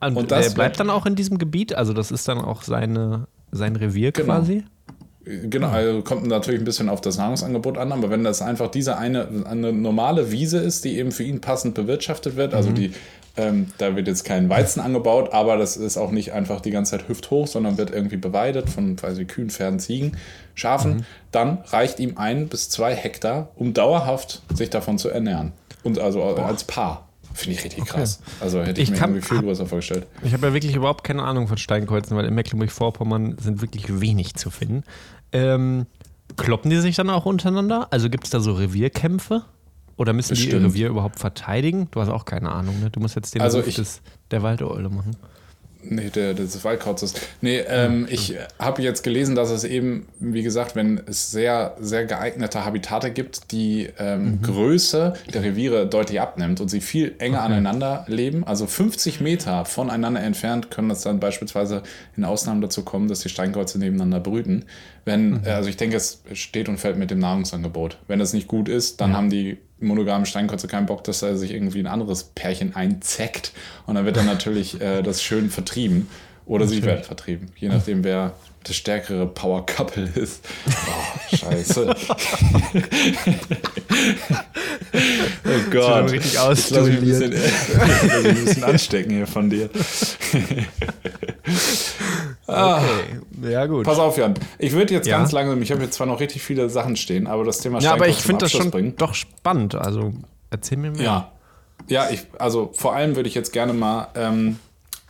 [0.00, 1.74] Und, und das bleibt dann auch in diesem Gebiet?
[1.74, 4.26] Also, das ist dann auch seine, sein Revier genau.
[4.26, 4.64] quasi?
[5.24, 8.98] Genau, also kommt natürlich ein bisschen auf das Nahrungsangebot an, aber wenn das einfach diese
[8.98, 12.74] eine, eine normale Wiese ist, die eben für ihn passend bewirtschaftet wird, also mhm.
[12.74, 12.92] die,
[13.38, 16.92] ähm, da wird jetzt kein Weizen angebaut, aber das ist auch nicht einfach die ganze
[16.92, 20.18] Zeit hüfthoch, sondern wird irgendwie beweidet von weiß ich, Kühen, Pferden, Ziegen,
[20.54, 21.04] Schafen, mhm.
[21.32, 25.52] dann reicht ihm ein bis zwei Hektar, um dauerhaft sich davon zu ernähren.
[25.84, 26.46] Und also Boah.
[26.46, 27.08] als Paar.
[27.34, 27.98] Finde ich richtig okay.
[27.98, 28.20] krass.
[28.40, 30.06] Also hätte ich, ich mir kann, irgendwie viel größer vorgestellt.
[30.22, 34.34] Ich habe ja wirklich überhaupt keine Ahnung von Steinkreuzen, weil in Mecklenburg-Vorpommern sind wirklich wenig
[34.34, 34.84] zu finden.
[35.34, 35.86] Ähm,
[36.36, 37.88] kloppen die sich dann auch untereinander?
[37.90, 39.42] Also gibt es da so Revierkämpfe?
[39.96, 40.52] Oder müssen Bestimmt.
[40.52, 41.88] die ihr Revier überhaupt verteidigen?
[41.90, 42.90] Du hast auch keine Ahnung, ne?
[42.90, 45.16] Du musst jetzt den also Ruf ich, des, der Waldeule machen.
[45.88, 47.14] Nee, der, des Waldkrauzes.
[47.40, 52.04] Nee, ähm, ich habe jetzt gelesen, dass es eben, wie gesagt, wenn es sehr, sehr
[52.04, 54.42] geeignete Habitate gibt, die ähm, mhm.
[54.42, 57.46] Größe der Reviere deutlich abnimmt und sie viel enger okay.
[57.46, 58.44] aneinander leben.
[58.44, 61.82] Also 50 Meter voneinander entfernt können es dann beispielsweise
[62.16, 64.64] in Ausnahmen dazu kommen, dass die Steinkreuze nebeneinander brüten.
[65.04, 65.40] Wenn, mhm.
[65.44, 67.98] also ich denke, es steht und fällt mit dem Nahrungsangebot.
[68.08, 69.16] Wenn es nicht gut ist, dann ja.
[69.16, 73.52] haben die monogamen Steinkreuze keinen Bock, dass er sich irgendwie ein anderes Pärchen einzeckt.
[73.86, 76.08] Und dann wird dann natürlich äh, das schön vertrieben.
[76.46, 77.48] Oder sie werden vertrieben.
[77.56, 80.44] Je nachdem, wer das stärkere Power Couple ist.
[80.66, 81.94] Oh, scheiße.
[85.44, 86.10] oh Gott.
[86.10, 86.34] richtig.
[86.34, 87.32] Ich lasse mich ein bisschen,
[88.24, 89.70] ein bisschen anstecken hier von dir.
[92.46, 92.78] Ah.
[92.78, 93.84] Okay, ja gut.
[93.84, 94.34] Pass auf, Jan.
[94.58, 95.18] Ich würde jetzt ja?
[95.18, 97.92] ganz langsam, ich habe jetzt zwar noch richtig viele Sachen stehen, aber das Thema Ja,
[97.94, 98.94] aber ich finde das schon bringen.
[98.96, 99.74] doch spannend.
[99.74, 100.12] Also
[100.50, 101.02] erzähl mir mehr.
[101.02, 101.32] Ja,
[101.88, 104.58] ja ich, also vor allem würde ich jetzt gerne mal ähm,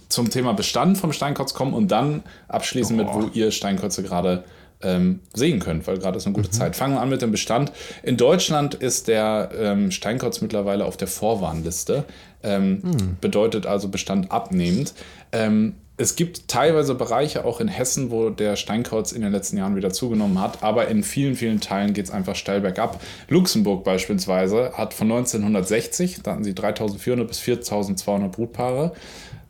[0.08, 3.02] zum Thema Bestand vom Steinkotz kommen und dann abschließen oh.
[3.02, 4.44] mit, wo ihr Steinkreuze gerade
[4.82, 6.52] ähm, sehen könnt, weil gerade ist eine gute mhm.
[6.52, 6.76] Zeit.
[6.76, 7.72] Fangen wir an mit dem Bestand.
[8.02, 12.04] In Deutschland ist der ähm, Steinkotz mittlerweile auf der Vorwarnliste.
[12.42, 13.16] Ähm, mhm.
[13.20, 14.94] Bedeutet also Bestand abnehmend.
[15.32, 19.76] Ähm, es gibt teilweise Bereiche auch in Hessen, wo der Steinkreuz in den letzten Jahren
[19.76, 23.00] wieder zugenommen hat, aber in vielen, vielen Teilen geht es einfach steil bergab.
[23.28, 28.92] Luxemburg beispielsweise hat von 1960, da hatten sie 3400 bis 4200 Brutpaare.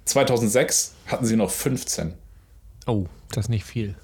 [0.04, 2.12] 2006 hatten sie noch 15.
[2.86, 3.94] Oh, das ist nicht viel.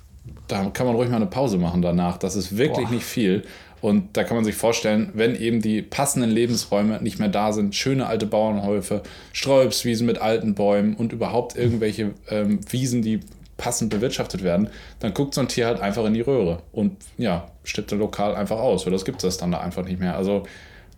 [0.49, 2.17] Da kann man ruhig mal eine Pause machen danach.
[2.17, 2.95] Das ist wirklich Boah.
[2.95, 3.45] nicht viel.
[3.81, 7.75] Und da kann man sich vorstellen, wenn eben die passenden Lebensräume nicht mehr da sind,
[7.75, 13.21] schöne alte Bauernhöfe, Streuobstwiesen mit alten Bäumen und überhaupt irgendwelche ähm, Wiesen, die
[13.57, 17.51] passend bewirtschaftet werden, dann guckt so ein Tier halt einfach in die Röhre und ja,
[17.63, 18.87] stirbt dann lokal einfach aus.
[18.87, 20.17] Oder das gibt es dann da einfach nicht mehr.
[20.17, 20.45] Also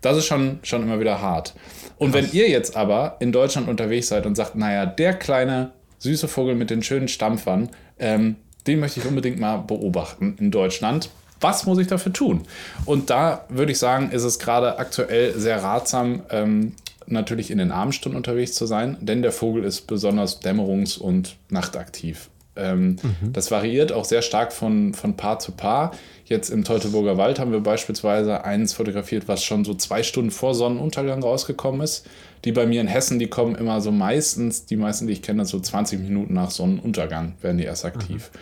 [0.01, 1.53] das ist schon, schon immer wieder hart.
[1.97, 2.23] Und Krass.
[2.23, 6.55] wenn ihr jetzt aber in Deutschland unterwegs seid und sagt, naja, der kleine süße Vogel
[6.55, 7.69] mit den schönen Stampfern,
[7.99, 11.09] ähm, den möchte ich unbedingt mal beobachten in Deutschland
[11.43, 12.43] was muss ich dafür tun?
[12.85, 16.73] Und da würde ich sagen, ist es gerade aktuell sehr ratsam, ähm,
[17.05, 22.29] natürlich in den Abendstunden unterwegs zu sein, denn der Vogel ist besonders dämmerungs- und nachtaktiv.
[22.55, 23.33] Ähm, mhm.
[23.33, 25.91] Das variiert auch sehr stark von, von Paar zu Paar.
[26.25, 30.53] Jetzt im Teutoburger Wald haben wir beispielsweise eins fotografiert, was schon so zwei Stunden vor
[30.53, 32.05] Sonnenuntergang rausgekommen ist.
[32.45, 35.45] Die bei mir in Hessen, die kommen immer so meistens, die meisten, die ich kenne,
[35.45, 38.29] so 20 Minuten nach Sonnenuntergang werden die erst aktiv.
[38.33, 38.37] Mhm.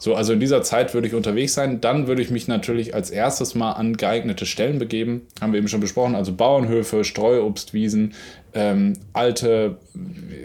[0.00, 1.82] So, also in dieser Zeit würde ich unterwegs sein.
[1.82, 5.26] Dann würde ich mich natürlich als erstes mal an geeignete Stellen begeben.
[5.42, 6.14] Haben wir eben schon besprochen.
[6.14, 8.14] Also Bauernhöfe, Streuobstwiesen,
[8.54, 9.76] ähm, alte,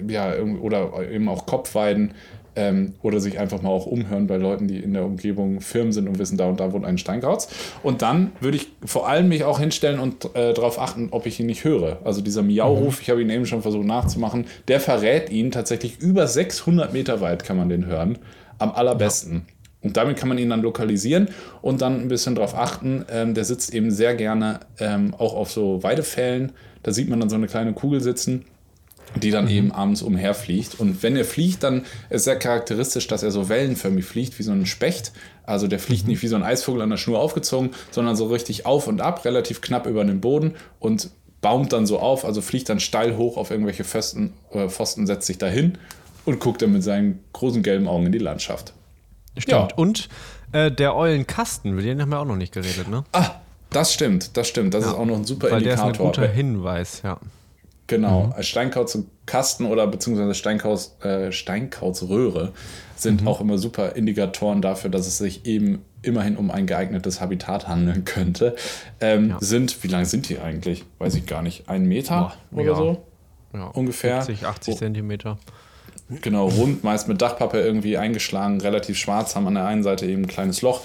[0.09, 2.13] ja, oder eben auch Kopfweiden.
[2.57, 6.07] Ähm, oder sich einfach mal auch umhören bei Leuten, die in der Umgebung Firmen sind
[6.07, 7.49] und wissen, da und da wohnt ein Steinkauz.
[7.83, 11.37] Und dann würde ich vor allem mich auch hinstellen und äh, darauf achten, ob ich
[11.37, 11.99] ihn nicht höre.
[12.05, 13.01] Also dieser Miauruf, mhm.
[13.01, 17.43] ich habe ihn eben schon versucht nachzumachen, der verrät ihn tatsächlich über 600 Meter weit
[17.43, 18.19] kann man den hören.
[18.57, 19.45] Am allerbesten.
[19.47, 19.55] Ja.
[19.85, 21.29] Und damit kann man ihn dann lokalisieren
[21.61, 23.05] und dann ein bisschen darauf achten.
[23.09, 26.53] Ähm, der sitzt eben sehr gerne ähm, auch auf so Weidefällen.
[26.81, 28.45] Da sieht man dann so eine kleine Kugel sitzen,
[29.15, 29.51] die dann mhm.
[29.51, 30.79] eben abends umherfliegt.
[30.79, 34.51] Und wenn er fliegt, dann ist sehr charakteristisch, dass er so wellenförmig fliegt, wie so
[34.51, 35.11] ein Specht.
[35.43, 36.09] Also der fliegt mhm.
[36.09, 39.23] nicht wie so ein Eisvogel an der Schnur aufgezogen, sondern so richtig auf und ab,
[39.23, 43.37] relativ knapp über den Boden und baumt dann so auf, also fliegt dann steil hoch
[43.37, 45.77] auf irgendwelche Pfosten, äh, Pfosten setzt sich dahin
[46.25, 48.73] und guckt dann mit seinen großen gelben Augen in die Landschaft.
[49.37, 49.71] Stimmt.
[49.71, 49.75] Ja.
[49.75, 50.09] Und
[50.51, 53.03] äh, der Eulenkasten, über den haben wir auch noch nicht geredet, ne?
[53.11, 53.31] Ah,
[53.69, 54.73] das stimmt, das stimmt.
[54.73, 54.91] Das ja.
[54.91, 55.85] ist auch noch ein super Weil Indikator.
[55.85, 57.19] Der ist ein guter Hinweis, ja.
[57.87, 58.41] Genau, mhm.
[58.41, 62.51] Steinkauz und Kasten oder beziehungsweise Steinkauz, äh, Steinkauzröhre
[62.95, 63.27] sind mhm.
[63.27, 68.05] auch immer super Indikatoren dafür, dass es sich eben immerhin um ein geeignetes Habitat handeln
[68.05, 68.55] könnte.
[69.01, 69.37] Ähm, ja.
[69.39, 70.85] Sind, wie lang sind die eigentlich?
[70.97, 71.69] Weiß ich gar nicht.
[71.69, 72.75] Ein Meter Boah, oder ja.
[72.75, 73.05] so?
[73.53, 74.21] Ja, ungefähr.
[74.21, 74.77] 70, 80 oh.
[76.21, 80.23] Genau, rund, meist mit Dachpappe irgendwie eingeschlagen, relativ schwarz, haben an der einen Seite eben
[80.23, 80.81] ein kleines Loch,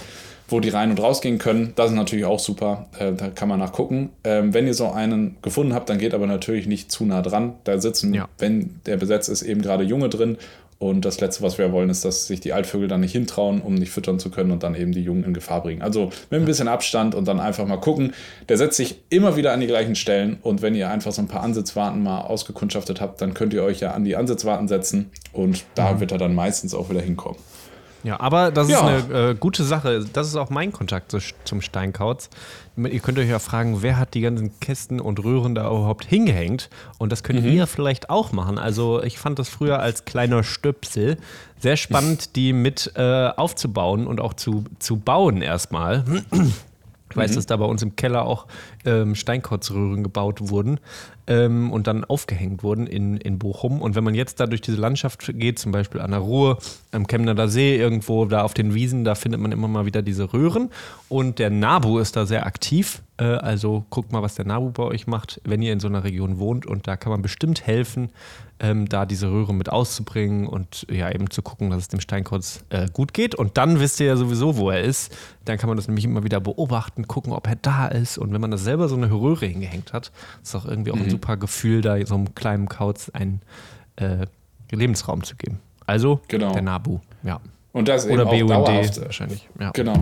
[0.48, 1.72] wo die rein und rausgehen können.
[1.76, 4.10] Das ist natürlich auch super, äh, da kann man nachgucken.
[4.24, 7.54] Ähm, wenn ihr so einen gefunden habt, dann geht aber natürlich nicht zu nah dran.
[7.64, 8.28] Da sitzen, ja.
[8.38, 10.38] wenn der besetzt ist, eben gerade Junge drin
[10.80, 13.74] und das Letzte, was wir wollen, ist, dass sich die Altvögel dann nicht hintrauen, um
[13.74, 15.82] nicht füttern zu können und dann eben die Jungen in Gefahr bringen.
[15.82, 18.14] Also mit ein bisschen Abstand und dann einfach mal gucken.
[18.48, 21.28] Der setzt sich immer wieder an die gleichen Stellen und wenn ihr einfach so ein
[21.28, 25.64] paar Ansitzwarten mal ausgekundschaftet habt, dann könnt ihr euch ja an die Ansitzwarten setzen und
[25.74, 26.00] da mhm.
[26.00, 27.38] wird er dann meistens auch wieder hinkommen.
[28.02, 28.78] Ja, aber das ja.
[28.78, 30.04] ist eine äh, gute Sache.
[30.12, 32.30] Das ist auch mein Kontakt zu, zum Steinkauz.
[32.76, 36.70] Ihr könnt euch ja fragen, wer hat die ganzen Kästen und Röhren da überhaupt hingehängt?
[36.98, 37.50] Und das könnt mhm.
[37.50, 38.58] ihr vielleicht auch machen.
[38.58, 41.18] Also ich fand das früher als kleiner Stöpsel
[41.58, 46.04] sehr spannend, die mit äh, aufzubauen und auch zu, zu bauen erstmal.
[47.10, 47.34] Ich weiß, mhm.
[47.34, 48.46] dass da bei uns im Keller auch
[48.84, 50.78] ähm, Steinkotzröhren gebaut wurden
[51.26, 53.82] ähm, und dann aufgehängt wurden in, in Bochum.
[53.82, 56.58] Und wenn man jetzt da durch diese Landschaft geht, zum Beispiel an der Ruhr,
[56.92, 60.32] am Chemnader See, irgendwo da auf den Wiesen, da findet man immer mal wieder diese
[60.32, 60.70] Röhren.
[61.08, 63.02] Und der NABU ist da sehr aktiv.
[63.16, 66.04] Äh, also guckt mal, was der NABU bei euch macht, wenn ihr in so einer
[66.04, 66.66] Region wohnt.
[66.66, 68.10] Und da kann man bestimmt helfen,
[68.58, 72.64] ähm, da diese Röhre mit auszubringen und ja eben zu gucken, dass es dem Steinkreuz
[72.70, 73.34] äh, gut geht.
[73.34, 75.16] Und dann wisst ihr ja sowieso, wo er ist.
[75.44, 78.18] Dann kann man das nämlich immer wieder beobachten, gucken, ob er da ist.
[78.18, 80.10] Und wenn man da selber so eine Röhre hingehängt hat,
[80.42, 81.02] ist auch irgendwie auch mhm.
[81.02, 83.42] ein super Gefühl, da so einem kleinen Kauz einen
[83.96, 84.26] äh,
[84.72, 85.60] Lebensraum zu geben.
[85.90, 86.52] Also genau.
[86.52, 87.40] der Nabu, ja.
[87.72, 89.48] Und das Oder BUND wahrscheinlich.
[89.58, 89.70] Ja.
[89.72, 89.94] Genau.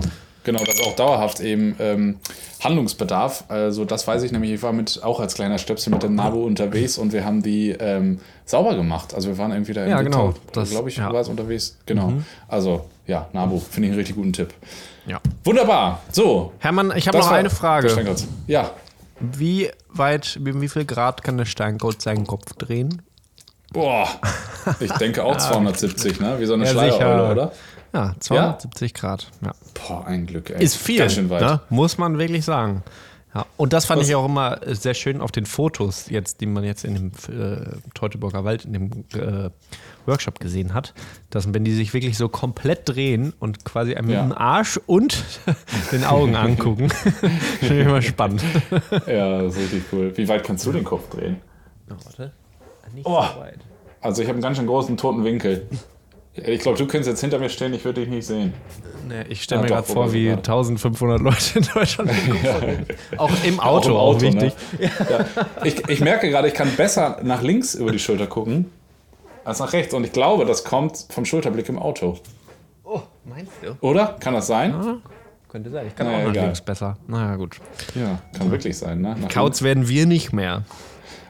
[0.45, 2.17] Genau, das ist auch dauerhaft eben ähm,
[2.63, 3.45] Handlungsbedarf.
[3.49, 6.45] Also das weiß ich nämlich, ich war mit auch als kleiner Stöpsel mit dem Nabu
[6.45, 9.15] unterwegs und wir haben die ähm, sauber gemacht.
[9.15, 11.13] Also wir waren irgendwie da ja, genau, glaube ich, ja.
[11.13, 11.79] war es unterwegs.
[11.87, 12.09] Genau.
[12.09, 12.25] Mhm.
[12.49, 14.55] Also ja, Nabu, finde ich einen richtig guten Tipp.
[15.07, 15.21] Ja.
[15.45, 16.03] Wunderbar.
[16.13, 16.53] So.
[16.59, 18.15] Hermann, ich habe noch eine Frage.
[18.47, 18.71] Ja.
[19.21, 23.03] Wie weit, wie viel Grad kann der Steingold seinen Kopf drehen?
[23.73, 24.09] Boah,
[24.81, 26.37] ich denke auch 270, ne?
[26.39, 27.53] Wie so eine ja, Schleierrolle, oder?
[27.93, 29.01] Ja, 270 ja?
[29.01, 29.31] Grad.
[29.45, 29.53] Ja.
[29.75, 30.63] Boah, ein Glück, ey.
[30.63, 30.99] Ist viel.
[30.99, 31.41] Ganz schön weit.
[31.43, 31.61] Ne?
[31.69, 32.83] Muss man wirklich sagen.
[33.35, 34.09] Ja, und das fand Was?
[34.09, 37.77] ich auch immer sehr schön auf den Fotos, jetzt, die man jetzt in dem äh,
[37.93, 39.51] Teutoburger Wald, in dem äh,
[40.07, 40.95] Workshop gesehen hat,
[41.29, 44.23] dass wenn die sich wirklich so komplett drehen und quasi einem ja.
[44.23, 45.23] den Arsch und
[45.93, 46.89] den Augen angucken,
[47.61, 48.43] finde ich immer spannend.
[49.07, 50.17] ja, das ist richtig cool.
[50.17, 51.37] Wie weit kannst du den Kopf drehen?
[51.91, 52.33] Oh, warte.
[52.95, 53.23] Nicht oh.
[53.23, 53.59] so weit.
[54.01, 55.67] Also ich habe einen ganz schön großen toten Winkel.
[56.35, 58.55] Ich glaube, du könntest jetzt hinter mir stehen, ich würde dich nicht sehen.
[59.09, 62.11] Nee, ich stelle ah, mir gerade vor, wie 1500 Leute in Deutschland
[62.43, 63.19] ja.
[63.19, 64.55] Auch im Auto, auch, Auto, wichtig.
[64.79, 64.91] Ne?
[65.11, 65.27] Ja.
[65.65, 68.67] Ich, ich merke gerade, ich kann besser nach links über die Schulter gucken
[69.49, 69.95] als nach rechts.
[69.95, 72.19] Und ich glaube, das kommt vom Schulterblick im Auto.
[72.85, 73.77] Oh, meinst du?
[73.87, 74.17] Oder?
[74.21, 74.71] Kann das sein?
[74.71, 74.99] Ja,
[75.49, 75.87] könnte sein.
[75.89, 76.45] Ich kann naja, auch nach egal.
[76.45, 76.97] links besser.
[77.07, 77.57] Naja, gut.
[77.95, 79.01] Ja, kann wirklich sein.
[79.01, 79.17] Ne?
[79.31, 80.65] Kauz werden wir nicht mehr.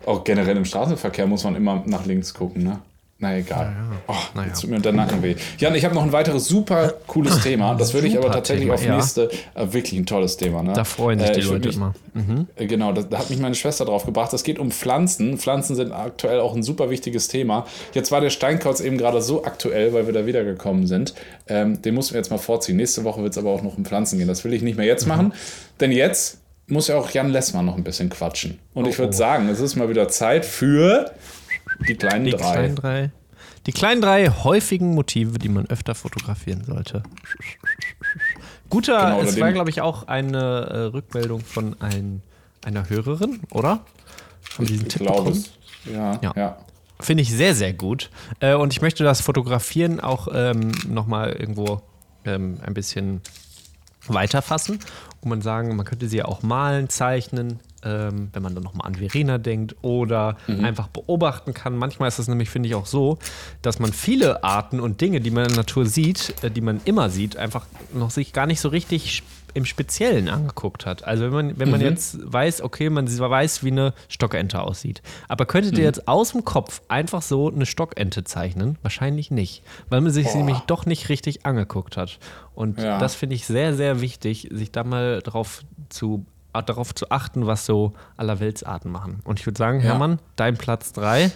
[0.08, 2.78] Auch generell im Straßenverkehr muss man immer nach links gucken, ne?
[3.18, 3.66] Na egal.
[3.66, 4.00] Ja, ja.
[4.06, 4.48] Oh, naja.
[4.48, 5.34] Jetzt tut mir der Nacken weh.
[5.58, 7.74] Jan, ich habe noch ein weiteres super cooles Thema.
[7.74, 9.28] Das würde ich aber tatsächlich Thema, auf nächste.
[9.54, 9.62] Ja.
[9.64, 10.62] Äh, wirklich ein tolles Thema.
[10.62, 10.72] Ne?
[10.72, 11.94] Da freuen sich äh, die Leute mich, immer.
[12.14, 12.46] Mhm.
[12.56, 14.32] Äh, genau, da, da, hat mich meine Schwester drauf gebracht.
[14.32, 15.36] Es geht um Pflanzen.
[15.36, 17.66] Pflanzen sind aktuell auch ein super wichtiges Thema.
[17.92, 21.12] Jetzt war der Steinkauz eben gerade so aktuell, weil wir da wiedergekommen sind.
[21.48, 22.76] Ähm, den mussten wir jetzt mal vorziehen.
[22.76, 24.28] Nächste Woche wird es aber auch noch um Pflanzen gehen.
[24.28, 25.08] Das will ich nicht mehr jetzt mhm.
[25.08, 25.32] machen.
[25.80, 28.58] Denn jetzt muss ja auch Jan Lessmann noch ein bisschen quatschen.
[28.74, 29.16] Und oh, ich würde oh.
[29.16, 31.12] sagen, es ist mal wieder Zeit für
[31.86, 32.52] die kleinen die drei.
[32.52, 33.10] Kleinen drei.
[33.66, 37.02] Die kleinen drei häufigen Motive, die man öfter fotografieren sollte.
[38.70, 42.22] Guter, genau, es war, glaube ich, auch eine äh, Rückmeldung von ein,
[42.64, 43.80] einer Hörerin, oder?
[44.40, 45.52] Von diesem ich, Tipp glaube es.
[45.84, 46.58] Ja, ja, ja.
[47.00, 48.10] Finde ich sehr, sehr gut.
[48.40, 51.82] Äh, und ich möchte das Fotografieren auch ähm, nochmal irgendwo
[52.24, 53.20] ähm, ein bisschen
[54.06, 54.80] weiterfassen.
[55.20, 58.86] Und man sagen, man könnte sie ja auch malen, zeichnen, ähm, wenn man dann nochmal
[58.86, 60.64] an Verena denkt oder mhm.
[60.64, 61.76] einfach beobachten kann.
[61.76, 63.18] Manchmal ist es nämlich, finde ich, auch so,
[63.62, 66.80] dass man viele Arten und Dinge, die man in der Natur sieht, äh, die man
[66.84, 69.22] immer sieht, einfach noch sich gar nicht so richtig
[69.58, 71.04] im Speziellen angeguckt hat.
[71.04, 71.86] Also wenn man, wenn man mhm.
[71.86, 75.02] jetzt weiß, okay, man weiß, wie eine Stockente aussieht.
[75.28, 75.86] Aber könntet ihr mhm.
[75.86, 78.78] jetzt aus dem Kopf einfach so eine Stockente zeichnen?
[78.82, 80.32] Wahrscheinlich nicht, weil man sich Boah.
[80.32, 82.18] sie nämlich doch nicht richtig angeguckt hat.
[82.54, 82.98] Und ja.
[82.98, 87.66] das finde ich sehr, sehr wichtig, sich da mal drauf zu darauf zu achten, was
[87.66, 89.20] so allerweltsarten machen.
[89.22, 90.18] Und ich würde sagen, Hermann, ja.
[90.34, 91.30] dein Platz 3.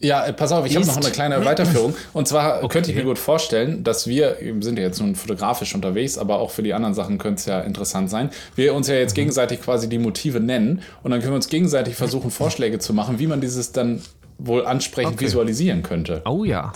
[0.00, 1.94] Ja, äh, pass auf, ich habe noch eine kleine Weiterführung.
[2.12, 2.68] Und zwar okay.
[2.68, 6.38] könnte ich mir gut vorstellen, dass wir, wir sind ja jetzt nun fotografisch unterwegs, aber
[6.38, 9.22] auch für die anderen Sachen könnte es ja interessant sein, wir uns ja jetzt mhm.
[9.22, 13.18] gegenseitig quasi die Motive nennen und dann können wir uns gegenseitig versuchen, Vorschläge zu machen,
[13.18, 14.02] wie man dieses dann
[14.38, 15.26] wohl ansprechend okay.
[15.26, 16.22] visualisieren könnte.
[16.24, 16.72] Oh ja.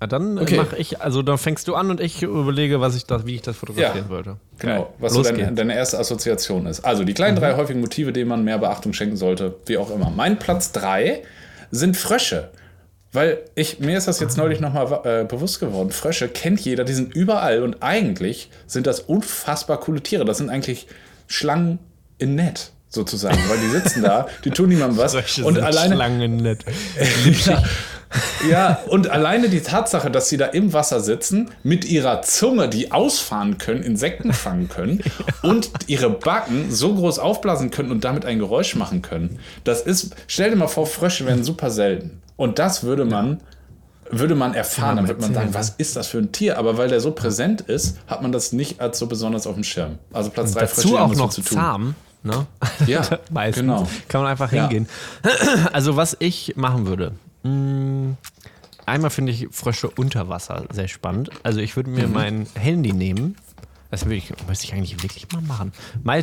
[0.00, 0.56] Ja, dann okay.
[0.56, 3.42] mache ich, also dann fängst du an und ich überlege, was ich das, wie ich
[3.42, 4.36] das fotografieren ja, würde.
[4.58, 6.84] Genau, was so deine, deine, erste Assoziation ist.
[6.84, 7.40] Also die kleinen mhm.
[7.40, 10.10] drei häufigen Motive, denen man mehr Beachtung schenken sollte, wie auch immer.
[10.10, 11.22] Mein Platz drei
[11.72, 12.50] sind Frösche.
[13.12, 15.90] Weil ich, mir ist das jetzt neulich nochmal äh, bewusst geworden.
[15.90, 20.26] Frösche kennt jeder, die sind überall und eigentlich sind das unfassbar coole Tiere.
[20.26, 20.86] Das sind eigentlich
[21.26, 21.78] Schlangen
[22.18, 25.12] in nett sozusagen, weil die sitzen da, die tun niemandem was.
[25.12, 25.94] Frösche und alleine.
[25.94, 26.64] Schlangen nett.
[27.46, 27.62] ja,
[28.48, 32.90] ja, und alleine die Tatsache, dass sie da im Wasser sitzen, mit ihrer Zunge, die
[32.90, 35.02] ausfahren können, Insekten fangen können
[35.42, 35.48] ja.
[35.48, 39.38] und ihre Backen so groß aufblasen können und damit ein Geräusch machen können.
[39.64, 42.22] Das ist, stell dir mal vor, Frösche wären super selten.
[42.38, 43.42] Und das würde man,
[44.10, 44.96] würde man erfahren.
[44.96, 46.56] Dann würde man sagen, was ist das für ein Tier?
[46.58, 49.64] Aber weil der so präsent ist, hat man das nicht als so besonders auf dem
[49.64, 49.98] Schirm.
[50.14, 51.58] Also Platz 3 Frösche auch noch zu tun.
[51.58, 51.94] zahm.
[52.22, 52.46] Ne?
[52.86, 53.60] Ja, meistens.
[53.60, 53.86] Genau.
[54.08, 54.88] Kann man einfach hingehen.
[55.22, 55.30] Ja.
[55.72, 57.12] Also, was ich machen würde,
[57.42, 58.12] Mm,
[58.86, 61.30] einmal finde ich Frösche unter Wasser sehr spannend.
[61.42, 62.12] Also ich würde mir mhm.
[62.12, 63.36] mein Handy nehmen.
[63.90, 65.72] Das würde ich, müsste ich eigentlich wirklich mal machen.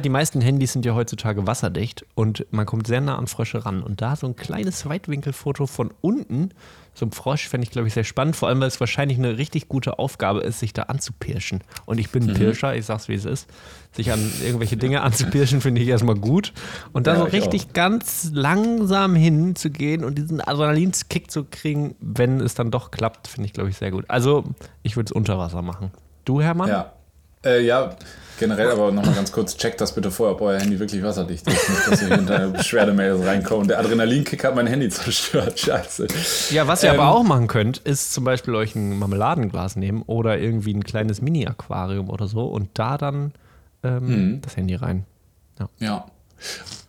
[0.04, 3.82] Die meisten Handys sind ja heutzutage wasserdicht und man kommt sehr nah an Frösche ran.
[3.82, 6.52] Und da so ein kleines Weitwinkelfoto von unten
[6.96, 9.38] so ein Frosch fände ich, glaube ich, sehr spannend, vor allem, weil es wahrscheinlich eine
[9.38, 11.62] richtig gute Aufgabe ist, sich da anzupirschen.
[11.86, 12.34] Und ich bin mhm.
[12.34, 13.50] Pirscher, ich sag's wie es ist.
[13.92, 16.54] Sich an irgendwelche Dinge anzupirschen, finde ich erstmal gut.
[16.94, 22.56] Und da ja, so richtig ganz langsam hinzugehen und diesen Adrenalinskick zu kriegen, wenn es
[22.56, 24.06] dann doch klappt, finde ich, glaube ich, sehr gut.
[24.08, 24.46] Also,
[24.82, 25.92] ich würde es unter Wasser machen.
[26.24, 26.70] Du, Hermann?
[26.70, 26.94] Ja.
[27.46, 27.96] Äh, ja,
[28.40, 31.70] generell aber nochmal ganz kurz, checkt das bitte vorher, ob euer Handy wirklich wasserdicht ist.
[31.70, 33.70] Nicht, dass ihr hinter Beschwerdemails reinkommt.
[33.70, 35.60] Der Adrenalinkick hat mein Handy zerstört.
[35.60, 36.08] Scheiße.
[36.52, 40.02] Ja, was ihr ähm, aber auch machen könnt, ist zum Beispiel euch ein Marmeladenglas nehmen
[40.04, 43.34] oder irgendwie ein kleines Mini-Aquarium oder so und da dann
[43.84, 44.42] ähm, mhm.
[44.42, 45.06] das Handy rein.
[45.60, 45.70] Ja.
[45.80, 46.06] ja.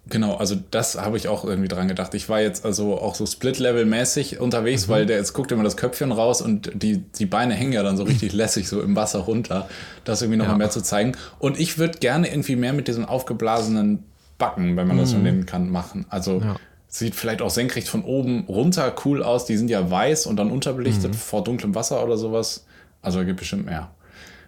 [0.08, 2.14] Genau, also das habe ich auch irgendwie dran gedacht.
[2.14, 4.92] Ich war jetzt also auch so Split-Level-mäßig unterwegs, mhm.
[4.92, 7.96] weil der jetzt guckt immer das Köpfchen raus und die, die Beine hängen ja dann
[7.96, 9.68] so richtig lässig so im Wasser runter.
[10.04, 10.58] Das irgendwie nochmal ja.
[10.58, 11.12] mehr zu zeigen.
[11.40, 14.04] Und ich würde gerne irgendwie mehr mit diesen aufgeblasenen
[14.38, 15.00] Backen, wenn man mhm.
[15.00, 16.06] das so nennen kann, machen.
[16.08, 16.56] Also ja.
[16.86, 19.44] sieht vielleicht auch senkrecht von oben runter cool aus.
[19.44, 21.16] Die sind ja weiß und dann unterbelichtet mhm.
[21.16, 22.64] vor dunklem Wasser oder sowas.
[23.02, 23.90] Also gibt bestimmt mehr.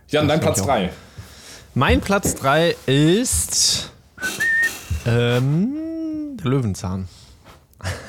[0.08, 0.90] Jan, dein Platz 3.
[1.74, 3.90] Mein Platz 3 ist
[5.08, 7.08] ähm, der Löwenzahn.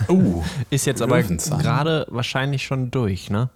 [0.07, 3.49] Uh, ist jetzt aber gerade wahrscheinlich schon durch, ne?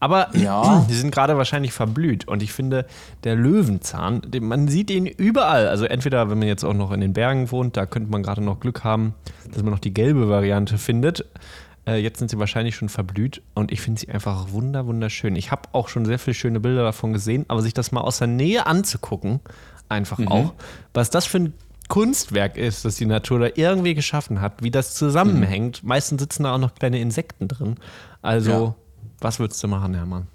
[0.00, 0.84] Aber ja.
[0.90, 2.26] die sind gerade wahrscheinlich verblüht.
[2.26, 2.86] Und ich finde,
[3.22, 5.68] der Löwenzahn, man sieht ihn überall.
[5.68, 8.42] Also entweder, wenn man jetzt auch noch in den Bergen wohnt, da könnte man gerade
[8.42, 9.14] noch Glück haben,
[9.52, 11.24] dass man noch die gelbe Variante findet.
[11.86, 15.36] Äh, jetzt sind sie wahrscheinlich schon verblüht und ich finde sie einfach wunder, wunderschön.
[15.36, 18.18] Ich habe auch schon sehr viele schöne Bilder davon gesehen, aber sich das mal aus
[18.18, 19.40] der Nähe anzugucken,
[19.88, 20.28] einfach mhm.
[20.28, 20.54] auch,
[20.94, 21.54] was das für ein
[21.92, 25.82] Kunstwerk ist, das die Natur da irgendwie geschaffen hat, wie das zusammenhängt.
[25.82, 25.88] Mhm.
[25.90, 27.76] Meistens sitzen da auch noch kleine Insekten drin.
[28.22, 28.74] Also, ja.
[29.20, 30.26] was würdest du machen, Hermann?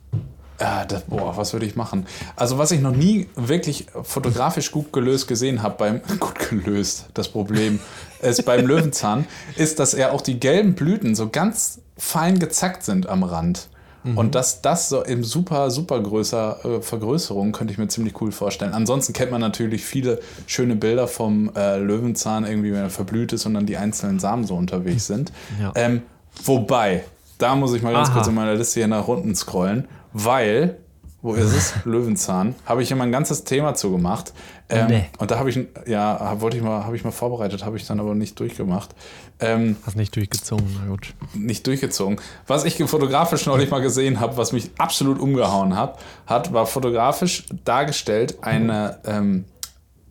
[0.61, 2.05] Ja, das, boah, was würde ich machen?
[2.35, 7.27] Also, was ich noch nie wirklich fotografisch gut gelöst gesehen habe, beim gut gelöst, das
[7.27, 7.79] Problem
[8.21, 13.09] ist beim Löwenzahn, ist, dass er auch die gelben Blüten so ganz fein gezackt sind
[13.09, 13.67] am Rand.
[14.07, 14.17] Mhm.
[14.17, 18.31] Und dass das so in super, super größer äh, Vergrößerung könnte ich mir ziemlich cool
[18.31, 18.73] vorstellen.
[18.73, 23.45] Ansonsten kennt man natürlich viele schöne Bilder vom äh, Löwenzahn, irgendwie, wenn er verblüht ist
[23.45, 25.31] und dann die einzelnen Samen so unterwegs sind.
[25.61, 25.71] Ja.
[25.75, 26.03] Ähm,
[26.43, 27.03] wobei,
[27.37, 28.15] da muss ich mal ganz Aha.
[28.15, 30.77] kurz in meiner Liste hier nach unten scrollen, weil
[31.21, 31.73] wo ist es?
[31.85, 32.55] Löwenzahn.
[32.65, 34.33] Habe ich immer ein ganzes Thema zu gemacht.
[34.69, 35.05] Ähm, nee.
[35.17, 37.99] Und da habe ich, ja, wollte ich mal, habe ich mal vorbereitet, habe ich dann
[37.99, 38.93] aber nicht durchgemacht.
[39.39, 41.13] Ähm, Hast nicht durchgezogen, na gut.
[41.35, 42.19] Nicht durchgezogen.
[42.47, 47.45] Was ich fotografisch neulich mal gesehen habe, was mich absolut umgehauen hat, hat war fotografisch
[47.63, 49.45] dargestellt eine, ähm,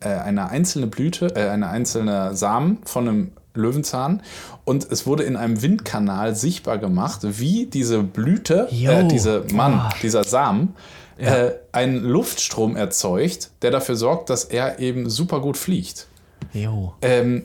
[0.01, 4.23] äh, eine einzelne Blüte, äh, eine einzelne Samen von einem Löwenzahn
[4.65, 10.25] und es wurde in einem Windkanal sichtbar gemacht, wie diese Blüte, äh, diese Mann, dieser
[10.25, 10.75] Samen,
[11.19, 11.47] ja.
[11.47, 16.07] äh, einen Luftstrom erzeugt, der dafür sorgt, dass er eben super gut fliegt.
[16.53, 16.95] Jo.
[17.01, 17.45] Ähm,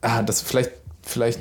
[0.00, 0.72] ah, das vielleicht
[1.04, 1.40] vielleicht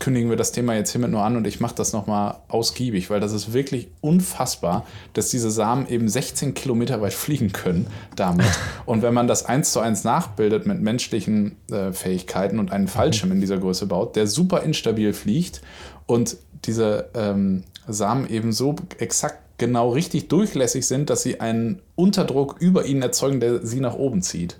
[0.00, 3.20] kündigen wir das Thema jetzt hiermit nur an und ich mache das nochmal ausgiebig, weil
[3.20, 7.86] das ist wirklich unfassbar, dass diese Samen eben 16 Kilometer weit fliegen können
[8.16, 8.46] damit.
[8.86, 13.32] und wenn man das eins zu eins nachbildet mit menschlichen äh, Fähigkeiten und einen Fallschirm
[13.32, 15.62] in dieser Größe baut, der super instabil fliegt
[16.06, 22.56] und diese ähm, Samen eben so exakt genau richtig durchlässig sind, dass sie einen Unterdruck
[22.58, 24.58] über ihnen erzeugen, der sie nach oben zieht.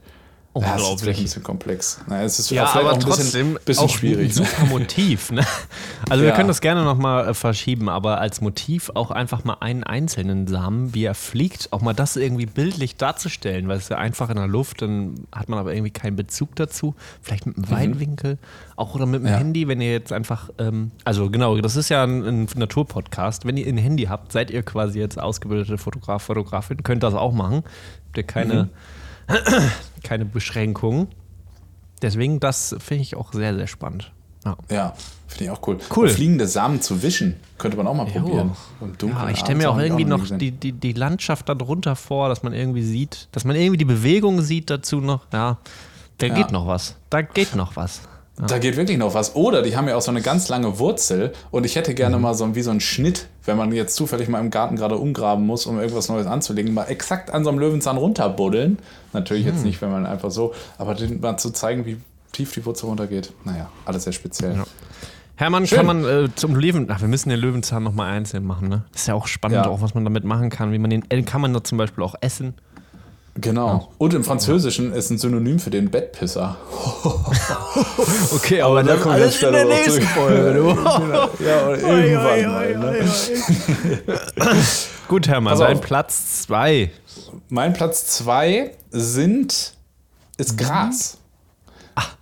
[0.57, 2.01] Ja, das ist ein bisschen komplex.
[2.07, 4.37] Na, es ist ja, aber auch ein trotzdem bisschen, schwierig.
[4.37, 4.49] Ein ne?
[4.49, 5.33] super Motiv.
[5.33, 5.45] Ne?
[6.11, 6.31] Also ja.
[6.31, 10.47] wir können das gerne nochmal äh, verschieben, aber als Motiv auch einfach mal einen einzelnen
[10.47, 14.37] Samen, wie er fliegt, auch mal das irgendwie bildlich darzustellen, weil es ja einfach in
[14.37, 16.95] der Luft, dann hat man aber irgendwie keinen Bezug dazu.
[17.23, 17.71] Vielleicht mit einem mhm.
[17.71, 18.39] Weitwinkel,
[18.77, 19.39] auch oder mit dem ja.
[19.39, 23.47] Handy, wenn ihr jetzt einfach, ähm, also genau, das ist ja ein, ein Naturpodcast.
[23.47, 27.33] Wenn ihr ein Handy habt, seid ihr quasi jetzt ausgebildete Fotograf, Fotografin, könnt das auch
[27.33, 27.65] machen.
[28.09, 28.65] Habt ihr keine...
[28.65, 28.71] Mhm
[30.03, 31.09] keine Beschränkungen.
[32.03, 34.13] Deswegen, das finde ich auch sehr, sehr spannend.
[34.45, 34.95] Ja, ja
[35.27, 35.79] finde ich auch cool.
[35.95, 36.09] Cool.
[36.09, 38.53] fliegende Samen zu wischen, könnte man auch mal probieren.
[39.03, 42.43] ja, ich stelle mir auch irgendwie auch noch die, die, die Landschaft darunter vor, dass
[42.43, 45.27] man irgendwie sieht, dass man irgendwie die Bewegung sieht dazu noch.
[45.33, 45.59] Ja,
[46.19, 46.35] da ja.
[46.35, 46.97] geht noch was.
[47.11, 48.03] Da geht noch was.
[48.39, 48.47] Ja.
[48.47, 49.37] Da geht wirklich noch was.
[49.37, 52.23] Oder die haben ja auch so eine ganz lange Wurzel und ich hätte gerne mhm.
[52.23, 55.47] mal so wie so einen Schnitt, wenn man jetzt zufällig mal im Garten gerade umgraben
[55.47, 58.79] muss, um irgendwas Neues anzulegen, mal exakt an so einem Löwenzahn runterbuddeln.
[59.13, 59.53] Natürlich mhm.
[59.53, 61.99] jetzt nicht, wenn man einfach so, aber den mal zu zeigen, wie
[62.33, 63.33] tief die Wurzel runtergeht.
[63.45, 64.57] Naja, alles sehr speziell.
[64.57, 64.65] Ja.
[65.37, 65.79] Hermann, Schön.
[65.79, 68.85] kann man äh, zum Löwen, ach, wir müssen den Löwenzahn nochmal einzeln machen, ne?
[68.95, 69.69] Ist ja auch spannend, ja.
[69.69, 72.05] auch was man damit machen kann, wie man den, äh, kann man da zum Beispiel
[72.05, 72.55] auch essen.
[73.37, 73.91] Genau.
[73.99, 76.57] Und im Französischen ist ein Synonym für den Bettpisser.
[78.33, 80.55] okay, aber, aber dann kommt alles in der nächsten Folge.
[80.55, 80.75] Du.
[80.75, 81.31] genau.
[81.45, 82.79] Ja, oder irgendwann mal.
[82.79, 83.05] Ne?
[85.09, 86.93] Gut, Hermann, dein Platz zwei.
[87.49, 89.75] Mein Platz zwei sind
[90.37, 90.57] ist mhm.
[90.57, 91.19] Gras.
[91.97, 92.17] Ach,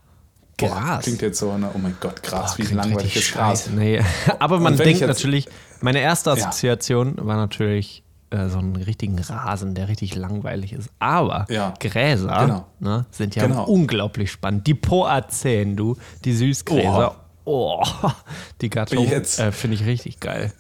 [0.57, 1.03] Gras.
[1.05, 1.71] Klingt jetzt so, ne?
[1.75, 3.69] oh mein Gott, Gras, Boah, wie langweilig ist Gras.
[3.69, 4.01] Nee.
[4.39, 5.47] Aber man denkt natürlich,
[5.83, 7.27] meine erste Assoziation ja.
[7.27, 8.02] war natürlich
[8.33, 10.91] äh, so einen richtigen Rasen, der richtig langweilig ist.
[10.99, 11.75] Aber ja.
[11.79, 12.67] Gräser genau.
[12.81, 13.65] ne, sind ja genau.
[13.65, 14.67] unglaublich spannend.
[14.67, 17.17] Die Poazäen, du, die Süßgräser.
[17.45, 18.11] Oh, oh
[18.61, 20.53] die Gattung äh, finde ich richtig geil.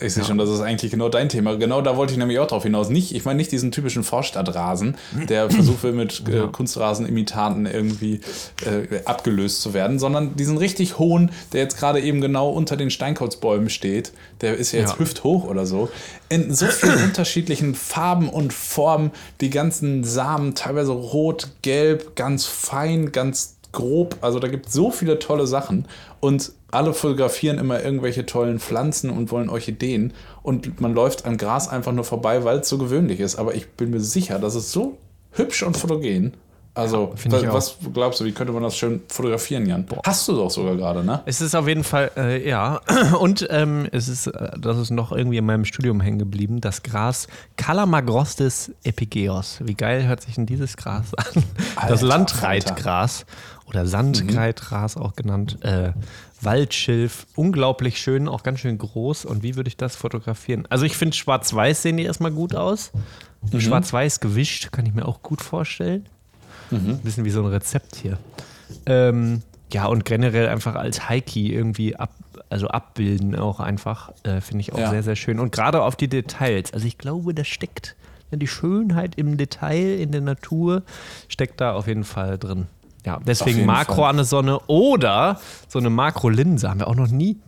[0.00, 0.28] Ich sehe ja.
[0.28, 1.56] schon, das ist eigentlich genau dein Thema.
[1.56, 2.90] Genau da wollte ich nämlich auch drauf hinaus.
[2.90, 4.96] Nicht, ich meine nicht diesen typischen Vorstadtrasen,
[5.28, 8.20] der versucht mit äh, Kunstrasenimitaten irgendwie
[8.64, 12.90] äh, abgelöst zu werden, sondern diesen richtig hohen, der jetzt gerade eben genau unter den
[12.90, 14.12] Steinkauzbäumen steht.
[14.42, 14.98] Der ist ja jetzt ja.
[14.98, 15.88] hüfthoch oder so.
[16.28, 19.12] In so vielen unterschiedlichen Farben und Formen.
[19.40, 24.16] Die ganzen Samen, teilweise rot, gelb, ganz fein, ganz grob.
[24.22, 25.86] Also da gibt es so viele tolle Sachen.
[26.20, 30.12] Und alle fotografieren immer irgendwelche tollen Pflanzen und wollen Orchideen
[30.42, 33.36] und man läuft an Gras einfach nur vorbei, weil es so gewöhnlich ist.
[33.36, 34.98] Aber ich bin mir sicher, das ist so
[35.32, 36.34] hübsch und fotogen.
[36.76, 39.86] Also, ja, was, glaubst du, wie könnte man das schön fotografieren, Jan?
[39.86, 40.02] Boah.
[40.04, 41.22] Hast du doch sogar gerade, ne?
[41.24, 42.82] Es ist auf jeden Fall, äh, ja.
[43.18, 46.82] Und ähm, es ist, äh, das ist noch irgendwie in meinem Studium hängen geblieben, das
[46.82, 49.60] Gras Calamagrostis epigeos.
[49.64, 51.44] Wie geil hört sich denn dieses Gras an?
[51.76, 53.24] Alter, das Landreitgras
[53.66, 55.02] oder Sandkreitgras mhm.
[55.02, 55.58] auch genannt.
[55.62, 55.92] Äh,
[56.40, 59.24] Waldschilf, unglaublich schön, auch ganz schön groß.
[59.24, 60.66] Und wie würde ich das fotografieren?
[60.70, 62.92] Also ich finde schwarz-weiß sehen die erstmal gut aus.
[63.52, 63.60] Mhm.
[63.60, 66.08] Schwarz-weiß gewischt kann ich mir auch gut vorstellen.
[66.70, 66.90] Mhm.
[66.90, 68.18] Ein bisschen wie so ein Rezept hier.
[68.86, 69.42] Ähm,
[69.72, 72.10] ja, und generell einfach als Heiki irgendwie ab,
[72.48, 74.90] also abbilden auch einfach, äh, finde ich auch ja.
[74.90, 75.40] sehr, sehr schön.
[75.40, 76.72] Und gerade auf die Details.
[76.72, 77.96] Also ich glaube, da steckt
[78.32, 80.82] die Schönheit im Detail, in der Natur,
[81.28, 82.66] steckt da auf jeden Fall drin.
[83.06, 84.10] Ja, deswegen Makro Fall.
[84.10, 85.38] an der Sonne oder
[85.68, 87.38] so eine Makrolinse haben wir auch noch nie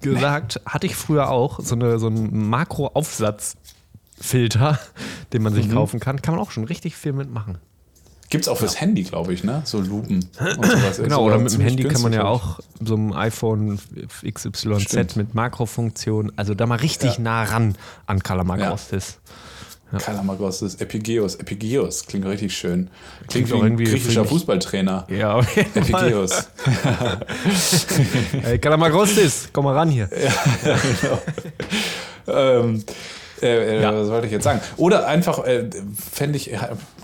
[0.00, 0.62] gesagt.
[0.64, 4.78] Hatte ich früher auch, so, eine, so einen Makro-Aufsatzfilter,
[5.32, 5.74] den man sich mhm.
[5.74, 6.22] kaufen kann.
[6.22, 7.58] Kann man auch schon richtig viel mitmachen.
[8.30, 8.80] Gibt es auch fürs ja.
[8.80, 9.60] Handy, glaube ich, ne?
[9.64, 10.98] So Lupen und sowas.
[11.02, 13.78] genau, oder mit dem Handy kann man ja auch so ein iPhone
[14.30, 15.16] XYZ Stimmt.
[15.16, 17.22] mit Makrofunktion, also da mal richtig ja.
[17.22, 17.74] nah ran
[18.06, 19.20] an Kalamagostis.
[19.24, 19.32] Ja.
[19.92, 19.98] Ja.
[19.98, 21.36] Kalamagos ist Epigeos.
[21.36, 22.90] Epigeos klingt richtig schön.
[23.26, 25.06] Klingt, klingt wie ein griechischer Fußballtrainer.
[25.08, 26.48] Ja, jeden Epigeos.
[28.42, 30.08] hey, Kalamagostis, komm mal ran hier.
[30.64, 31.22] Ja, genau.
[32.26, 32.84] ähm,
[33.40, 33.94] äh, äh, ja.
[33.94, 34.60] Was wollte ich jetzt sagen?
[34.76, 35.70] Oder einfach, äh,
[36.12, 36.50] fände ich,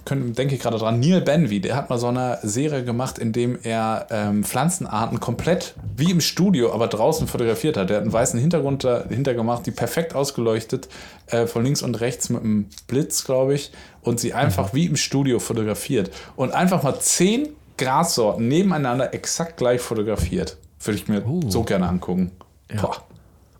[0.09, 3.59] denke ich gerade dran, Neil Benvey, der hat mal so eine Serie gemacht, in dem
[3.62, 7.90] er ähm, Pflanzenarten komplett wie im Studio, aber draußen fotografiert hat.
[7.90, 10.88] Der hat einen weißen Hintergrund dahinter gemacht, die perfekt ausgeleuchtet,
[11.26, 14.76] äh, von links und rechts mit einem Blitz, glaube ich, und sie einfach mhm.
[14.76, 16.11] wie im Studio fotografiert.
[16.36, 17.48] Und einfach mal zehn
[17.78, 20.57] Grassorten nebeneinander exakt gleich fotografiert.
[20.82, 21.50] Würde ich mir uh.
[21.50, 22.30] so gerne angucken.
[22.72, 22.90] Ja.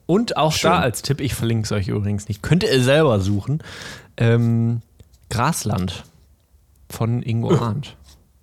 [0.07, 0.71] Und auch Schön.
[0.71, 3.63] da als Tipp, ich verlinke es euch übrigens nicht, könnt ihr selber suchen.
[4.17, 4.83] Ähm,
[5.31, 6.05] Grasland
[6.95, 7.97] von Ingo Arndt.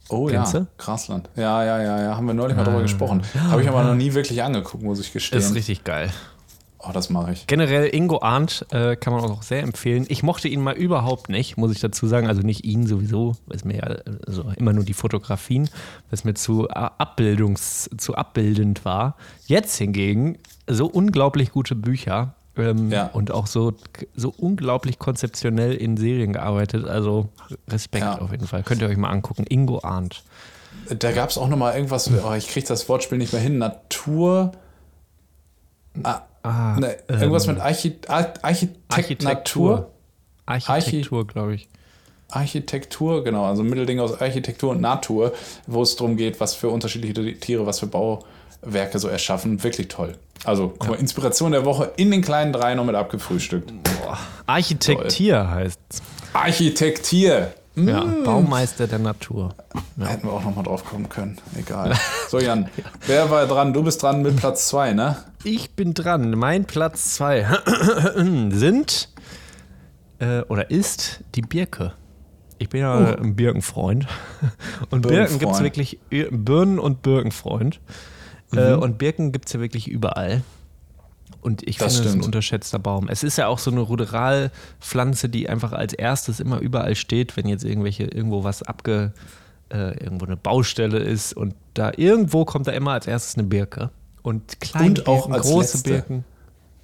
[0.10, 0.68] Oh Kennst ja, du?
[0.78, 1.30] Grasland.
[1.36, 2.82] Ja, ja, ja, ja, haben wir neulich mal drüber ah.
[2.82, 3.24] gesprochen.
[3.50, 5.40] Habe ich aber noch nie wirklich angeguckt, muss ich gestehen.
[5.40, 6.12] Ist richtig geil.
[6.80, 7.48] Oh, das mache ich.
[7.48, 10.06] Generell Ingo Arndt äh, kann man auch sehr empfehlen.
[10.10, 12.28] Ich mochte ihn mal überhaupt nicht, muss ich dazu sagen.
[12.28, 13.84] Also nicht ihn sowieso, weil es mir ja
[14.26, 19.16] also immer nur die Fotografien, weil es mir zu, Abbildungs, zu abbildend war.
[19.46, 23.08] Jetzt hingegen so unglaublich gute Bücher ähm, ja.
[23.08, 23.74] und auch so,
[24.16, 26.86] so unglaublich konzeptionell in Serien gearbeitet.
[26.86, 27.30] Also
[27.68, 28.20] Respekt ja.
[28.20, 28.64] auf jeden Fall.
[28.64, 29.46] Könnt ihr euch mal angucken.
[29.48, 30.24] Ingo Arndt.
[30.90, 33.58] Da gab es auch noch mal irgendwas, oh, ich kriege das Wortspiel nicht mehr hin.
[33.58, 34.52] Natur.
[36.04, 39.92] Ah, ah, ne, irgendwas ähm, mit Archi Architekt Architektur.
[40.46, 41.68] Architektur, glaube ich.
[42.30, 45.34] Architektur, genau, also Mittelding aus Architektur und Natur,
[45.68, 47.88] wo es darum geht, was für unterschiedliche Tiere, was für
[48.62, 49.64] Bauwerke so erschaffen.
[49.64, 50.16] Wirklich toll.
[50.44, 53.72] Also, guck mal, Inspiration der Woche in den kleinen drei noch mit abgefrühstückt.
[53.84, 54.18] Boah.
[54.48, 56.02] Architektier heißt es.
[56.34, 57.54] Architektier.
[57.76, 58.24] Ja, mm.
[58.26, 59.56] Baumeister der Natur.
[59.96, 60.08] Ja.
[60.08, 61.38] Hätten wir auch noch mal drauf kommen können.
[61.58, 61.96] Egal.
[62.30, 62.84] So, Jan, ja.
[63.08, 63.74] wer war dran?
[63.74, 65.18] Du bist dran mit Platz zwei, ne?
[65.44, 66.32] Ich bin dran.
[66.32, 67.46] Mein Platz zwei
[68.16, 69.10] sind
[70.20, 71.92] äh, oder ist die Birke.
[72.58, 73.22] Ich bin ja uh.
[73.22, 74.08] ein Birkenfreund.
[74.92, 77.82] Und Birken gibt es wirklich Birnen- und Birkenfreund.
[78.56, 78.82] Äh, mhm.
[78.82, 80.44] und Birken gibt es ja wirklich überall.
[81.42, 83.08] Und ich das finde, das ist ein unterschätzter Baum.
[83.08, 87.48] Es ist ja auch so eine Ruderalpflanze, die einfach als erstes immer überall steht, wenn
[87.48, 89.14] jetzt irgendwelche, irgendwo was abge,
[89.70, 93.90] äh, irgendwo eine Baustelle ist und da irgendwo kommt da immer als erstes eine Birke.
[94.22, 95.90] Und kleine und auch Birken, große letzte.
[95.90, 96.26] Birken.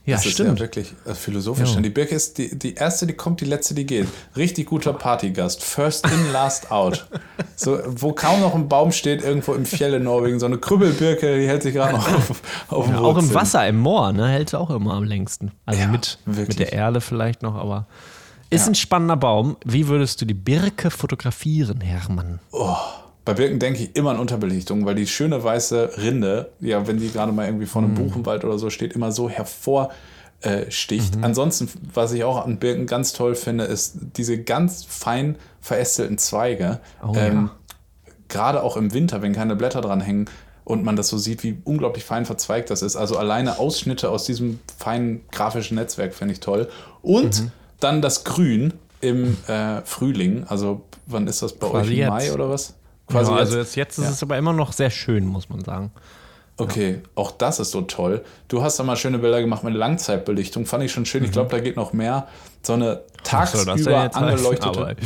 [0.07, 0.39] Ja, das stimmt.
[0.39, 1.75] ist ja wirklich äh, philosophisch.
[1.75, 1.81] Ja.
[1.81, 4.07] Die Birke ist die, die erste, die kommt, die letzte, die geht.
[4.37, 5.61] Richtig guter Partygast.
[5.61, 7.07] First in, last out.
[7.57, 10.39] So, wo kaum noch ein Baum steht, irgendwo im Fjell in Norwegen.
[10.39, 13.79] So eine Krüppelbirke, die hält sich gerade noch auf, auf ja, Auch im Wasser, im
[13.79, 15.51] Moor, ne, hält sie auch immer am längsten.
[15.65, 17.85] Also ja, mit, mit der Erde vielleicht noch, aber
[18.49, 19.57] ist ein spannender Baum.
[19.65, 22.39] Wie würdest du die Birke fotografieren, Hermann?
[22.51, 22.77] Oh.
[23.27, 27.11] Bei Birken denke ich immer an Unterbelichtung, weil die schöne weiße Rinde, ja, wenn die
[27.11, 27.95] gerade mal irgendwie vor einem mhm.
[27.95, 31.17] Buchenwald oder so steht, immer so hervorsticht.
[31.17, 31.23] Mhm.
[31.25, 36.79] Ansonsten, was ich auch an Birken ganz toll finde, ist diese ganz fein verästelten Zweige.
[37.05, 37.49] Oh, ähm,
[38.05, 38.13] ja.
[38.29, 40.29] Gerade auch im Winter, wenn keine Blätter dran hängen
[40.63, 42.95] und man das so sieht, wie unglaublich fein verzweigt das ist.
[42.95, 46.69] Also alleine Ausschnitte aus diesem feinen grafischen Netzwerk finde ich toll.
[47.01, 47.51] Und mhm.
[47.81, 48.71] dann das Grün
[49.01, 50.45] im äh, Frühling.
[50.47, 51.99] Also wann ist das bei Quasi euch?
[51.99, 52.73] Im Mai oder was?
[53.07, 54.11] Quasi ja, also jetzt, jetzt ist ja.
[54.11, 55.91] es aber immer noch sehr schön, muss man sagen.
[56.57, 57.09] Okay, ja.
[57.15, 58.23] auch das ist so toll.
[58.47, 61.21] Du hast da mal schöne Bilder gemacht mit Langzeitbelichtung, fand ich schon schön.
[61.21, 61.27] Mhm.
[61.27, 62.27] Ich glaube, da geht noch mehr.
[62.63, 64.97] So eine tagsüber so, angeleuchtete.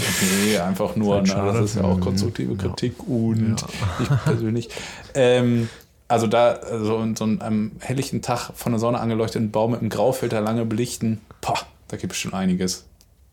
[0.46, 3.58] Nee, einfach nur, das, na, das ist ja auch konstruktive Kritik und
[4.00, 4.70] ich persönlich.
[5.14, 5.70] Ähm,
[6.08, 9.90] also da so, so einen am helllichen Tag von der Sonne angeleuchteten Baum mit einem
[9.90, 12.86] Graufilter lange belichten, boah, da gibt es schon einiges.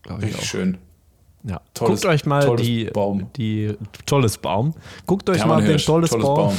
[0.09, 0.77] Richtig schön.
[1.43, 3.31] Ja, tolles, guckt euch mal die, Baum.
[3.37, 3.75] die
[4.05, 4.73] tolles Baum.
[5.05, 6.57] Guckt euch mal den tolles, tolles Baum.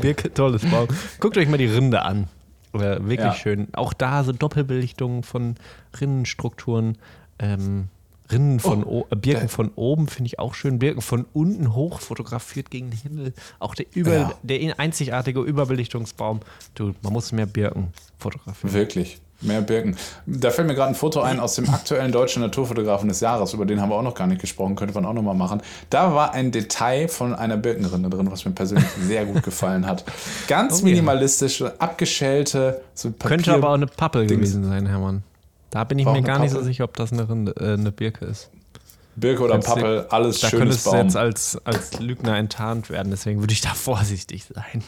[0.00, 0.88] Birke, tolles Baum.
[1.20, 2.28] Guckt euch mal die Rinde an.
[2.72, 3.34] Wirklich ja.
[3.34, 3.68] schön.
[3.72, 5.54] Auch da so Doppelbelichtungen von
[5.98, 6.98] Rinnenstrukturen.
[7.38, 7.88] Ähm,
[8.30, 10.78] Rinnen von oh, Birken der, von oben finde ich auch schön.
[10.80, 13.34] Birken von unten hoch fotografiert gegen den Himmel.
[13.60, 14.32] Auch der, über, ja.
[14.42, 16.40] der einzigartige Überbelichtungsbaum.
[16.74, 18.74] Du, man muss mehr Birken fotografieren.
[18.74, 19.20] Wirklich.
[19.42, 19.96] Mehr Birken.
[20.24, 23.66] Da fällt mir gerade ein Foto ein aus dem aktuellen deutschen Naturfotografen des Jahres, über
[23.66, 25.60] den haben wir auch noch gar nicht gesprochen, könnte man auch noch mal machen.
[25.90, 30.04] Da war ein Detail von einer Birkenrinde drin, was mir persönlich sehr gut gefallen hat.
[30.48, 35.22] Ganz oh, minimalistische, abgeschälte, so Papier Könnte aber auch eine Pappe gewesen sein, Hermann.
[35.70, 38.24] Da bin ich mir gar nicht so sicher, ob das eine, Rinde, äh, eine Birke
[38.24, 38.50] ist.
[39.16, 40.92] Birke oder Pappel, alles da schönes Baum.
[40.92, 44.84] Da könntest du jetzt als, als Lügner enttarnt werden, deswegen würde ich da vorsichtig sein.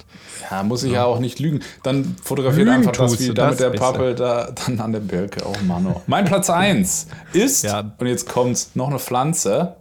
[0.50, 1.60] Ja, muss ich ja, ja auch nicht lügen.
[1.82, 5.44] Dann fotografiert einfach das, wie da mit der Pappel da dann an der Birke.
[5.46, 5.86] Oh Mann.
[5.86, 6.02] Oh.
[6.06, 7.92] Mein Platz 1 ist, ja.
[7.98, 9.76] und jetzt kommt noch eine Pflanze,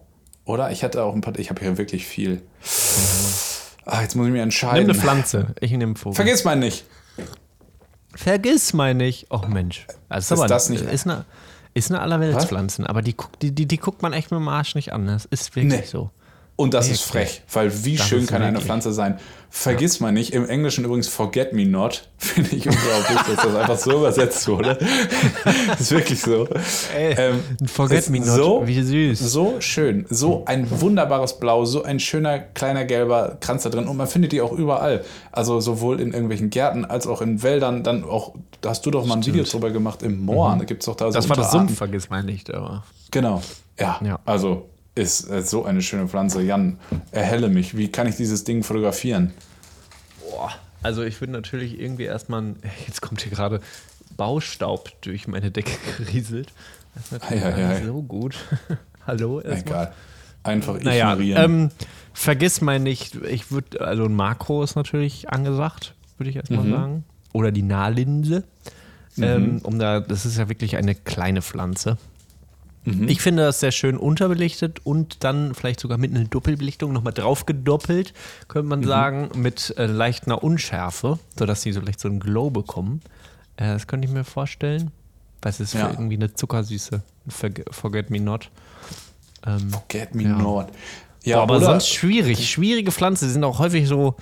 [0.46, 0.72] oder?
[0.72, 2.42] Ich hatte auch ein paar, ich habe hier wirklich viel.
[3.86, 4.88] Ach, jetzt muss ich mir entscheiden.
[4.88, 6.16] Nimm eine Pflanze, ich nehme Vogel.
[6.16, 6.86] Vergiss mal nicht.
[8.16, 9.28] Vergiss mal nicht.
[9.30, 9.86] Oh Mensch.
[10.10, 10.84] Also ist, ist das nicht?
[10.84, 11.26] Ist eine,
[11.78, 14.94] ist eine Allerweltspflanzen, aber die, die, die, die, guckt man echt mit dem Arsch nicht
[14.94, 15.06] an.
[15.06, 15.86] Das ist wirklich nee.
[15.86, 16.10] so.
[16.58, 19.20] Und das ist frech, weil wie das schön kann eine Pflanze sein.
[19.50, 20.08] Vergiss ja.
[20.08, 23.92] mal nicht, im Englischen übrigens Forget Me Not, finde ich unglaublich, dass das einfach so
[23.92, 24.78] übersetzt wurde.
[25.68, 26.48] das ist wirklich so.
[26.96, 29.20] Ey, ähm, Forget Me Not, so, wie süß.
[29.20, 33.96] So schön, so ein wunderbares Blau, so ein schöner kleiner gelber Kranz da drin und
[33.96, 35.06] man findet die auch überall.
[35.32, 39.06] Also sowohl in irgendwelchen Gärten als auch in Wäldern, dann auch, da hast du doch
[39.06, 40.60] mal ein Video drüber gemacht, im Moor, mhm.
[40.60, 42.84] da gibt es doch da so Das war das Sumpf, vergiss mal nicht, aber.
[43.12, 43.44] Genau,
[43.80, 44.20] ja, ja.
[44.26, 44.66] also
[44.98, 46.42] ist äh, so eine schöne Pflanze.
[46.42, 46.78] Jan,
[47.12, 47.78] erhelle mich.
[47.78, 49.32] Wie kann ich dieses Ding fotografieren?
[50.22, 50.52] Boah,
[50.84, 52.56] also ich würde natürlich irgendwie erstmal,
[52.88, 53.62] jetzt kommt hier gerade
[54.16, 56.52] Baustaub durch meine Decke gerieselt.
[56.96, 57.86] Das ist natürlich Ei, ei, ei.
[57.86, 58.36] so gut.
[59.08, 59.40] Hallo.
[59.42, 59.94] Egal.
[60.44, 61.44] Einfach Naja, ignorieren.
[61.44, 61.70] ähm,
[62.14, 66.72] vergiss mal nicht, ich würde, also ein Makro ist natürlich angesagt, würde ich erstmal Mhm.
[66.72, 67.04] sagen.
[67.34, 68.44] Oder die Nahlinse.
[69.20, 71.98] Ähm, um da, das ist ja wirklich eine kleine Pflanze.
[72.96, 73.08] Mhm.
[73.10, 77.46] Ich finde das sehr schön unterbelichtet und dann vielleicht sogar mit einer Doppelbelichtung nochmal drauf
[77.46, 78.14] gedoppelt,
[78.48, 78.70] könnte Mhm.
[78.70, 83.02] man sagen, mit äh, leichter Unschärfe, sodass sie so vielleicht so einen Glow bekommen.
[83.58, 84.92] Äh, das könnte ich mir vorstellen.
[85.42, 85.88] Was ist Ja.
[85.88, 88.50] für irgendwie eine zuckersüße Forget, Forget Me Not.
[89.46, 90.30] Ähm, Get me ja.
[90.30, 90.68] not.
[91.24, 92.50] Ja, Boah, aber sonst schwierig.
[92.50, 93.30] Schwierige Pflanzen.
[93.30, 94.16] Sind auch häufig so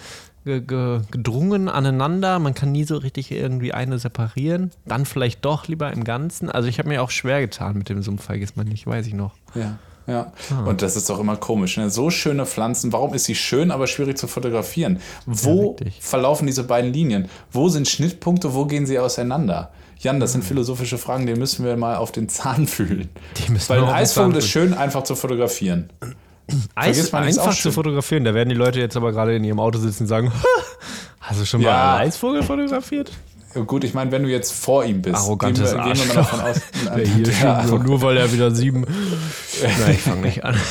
[0.45, 2.39] ge ge gedrungen aneinander.
[2.39, 4.71] Man kann nie so richtig irgendwie eine separieren.
[4.85, 6.49] Dann vielleicht doch lieber im Ganzen.
[6.49, 9.33] Also ich habe mir auch schwer getan mit dem Sumpfvergiss nicht, weiß ich noch.
[9.55, 9.77] Ja,
[10.07, 10.31] ja.
[10.51, 10.63] Ah.
[10.65, 11.77] Und das ist doch immer komisch.
[11.77, 11.89] Ne?
[11.89, 14.99] So schöne Pflanzen, warum ist sie schön, aber schwierig zu fotografieren?
[15.25, 15.99] Wo wirklich.
[15.99, 17.27] verlaufen diese beiden Linien?
[17.51, 19.71] Wo sind Schnittpunkte, wo gehen sie auseinander?
[19.97, 20.49] Jan, das sind Hm.
[20.49, 23.09] philosophische Fragen, die müssen wir mal auf den Zahn fühlen.
[23.37, 25.89] Die müssen Weil wir ein auf den Eisvogel ist schön einfach zu fotografieren.
[26.75, 28.23] Eis nicht, einfach zu fotografieren.
[28.23, 30.31] Da werden die Leute jetzt aber gerade in ihrem Auto sitzen und sagen,
[31.19, 31.95] hast du schon mal Ja.
[31.97, 33.11] einen Eisvogel fotografiert?
[33.55, 36.07] Ja, Gut, ich meine, wenn du jetzt vor ihm bist, Arrogantes gehen wir, gehen wir
[36.07, 36.61] mal davon aus.
[36.97, 38.81] Der hier Ja, schon, nur weil er wieder sieben.
[39.61, 40.55] Nein, ich fange nicht an.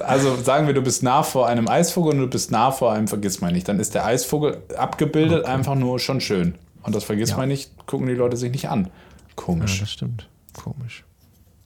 [0.00, 3.08] Also sagen wir, du bist nah vor einem Eisvogel und du bist nah vor einem
[3.08, 3.68] Vergissmeinnicht.
[3.68, 6.54] Dann ist der Eisvogel abgebildet einfach nur schon schön.
[6.82, 8.84] Und das Vergissmeinnicht gucken die Leute sich nicht an.
[8.84, 8.90] Ja,
[9.36, 9.80] Komisch.
[9.80, 10.28] das stimmt.
[10.54, 11.04] Komisch.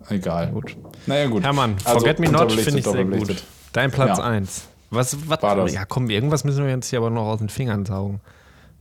[0.09, 0.48] Egal.
[0.53, 0.76] Gut.
[1.07, 1.42] Naja, gut.
[1.42, 3.42] Hermann, Also, Forget Me Not finde ich sehr gut.
[3.72, 4.24] Dein Platz Ja.
[4.24, 4.62] 1.
[4.90, 5.72] Was, was, War das.
[5.72, 8.20] ja komm, irgendwas müssen wir jetzt hier aber noch aus den Fingern saugen.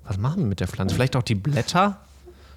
[0.07, 0.95] Was machen wir mit der Pflanze?
[0.95, 1.97] Vielleicht auch die Blätter?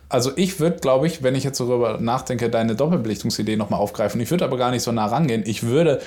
[0.08, 4.20] Also ich würde, glaube ich, wenn ich jetzt darüber nachdenke, deine Doppelbelichtungsidee nochmal aufgreifen.
[4.22, 5.42] Ich würde aber gar nicht so nah rangehen.
[5.44, 6.00] Ich würde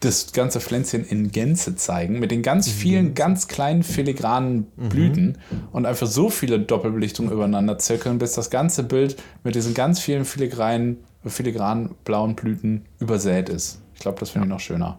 [0.00, 5.36] das ganze Pflänzchen in Gänze zeigen, mit den ganz vielen, ganz kleinen filigranen Blüten
[5.72, 10.24] und einfach so viele Doppelbelichtungen übereinander zirkeln, bis das ganze Bild mit diesen ganz vielen
[10.24, 10.96] filigranen,
[11.28, 13.82] filigranen blauen Blüten übersät ist.
[13.94, 14.98] Ich glaube, das finde ich noch schöner.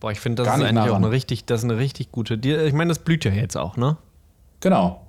[0.00, 2.10] Boah, ich finde, das Gar ist eigentlich nah auch eine richtig, das ist eine richtig
[2.10, 2.34] gute.
[2.34, 3.98] Ich meine, das blüht ja jetzt auch, ne?
[4.60, 5.06] Genau.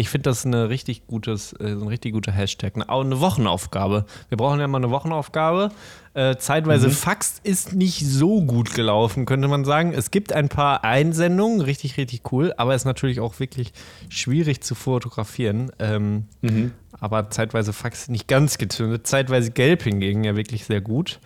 [0.00, 2.74] Ich finde das eine richtig gutes, äh, ein richtig guter Hashtag.
[2.74, 4.06] Eine, auch eine Wochenaufgabe.
[4.30, 5.70] Wir brauchen ja mal eine Wochenaufgabe.
[6.14, 6.92] Äh, zeitweise Mhm.
[6.92, 9.92] Fax ist nicht so gut gelaufen, könnte man sagen.
[9.92, 13.72] Es gibt ein paar Einsendungen, richtig, richtig cool, aber ist natürlich auch wirklich
[14.08, 15.70] schwierig zu fotografieren.
[15.78, 16.72] Ähm, Mhm.
[16.98, 19.06] Aber zeitweise Fax nicht ganz gezündet.
[19.06, 21.20] Zeitweise Gelb hingegen ja wirklich sehr gut.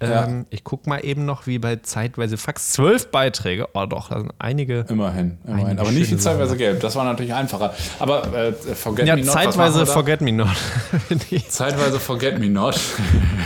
[0.00, 0.26] Ja.
[0.26, 2.70] Ähm, ich gucke mal eben noch, wie bei zeitweise Fax.
[2.72, 3.68] Zwölf Beiträge.
[3.74, 4.84] Oh doch, da sind einige.
[4.88, 5.66] Immerhin, immerhin.
[5.66, 6.80] Einige Aber nicht wie schöne zeitweise gelb.
[6.80, 7.74] Das war natürlich einfacher.
[7.98, 9.86] Aber äh, Forget Ja, Me Not, zeitweise?
[9.86, 10.48] Forget Me Not.
[11.48, 12.78] Zeitweise Forget Me Not.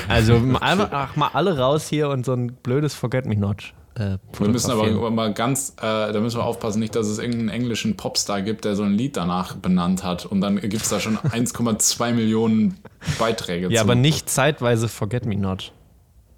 [0.08, 3.72] Also einfach mal alle raus hier und so ein blödes Forget Me Not.
[3.94, 5.82] Äh, Wir müssen aber mal ganz, äh,
[6.12, 9.16] da müssen wir aufpassen, nicht, dass es irgendeinen englischen Popstar gibt, der so ein Lied
[9.16, 10.24] danach benannt hat.
[10.26, 12.78] Und dann gibt es da schon 1,2 Millionen
[13.18, 13.84] Beiträge Ja, zu.
[13.84, 15.72] aber nicht zeitweise Forget Me Not.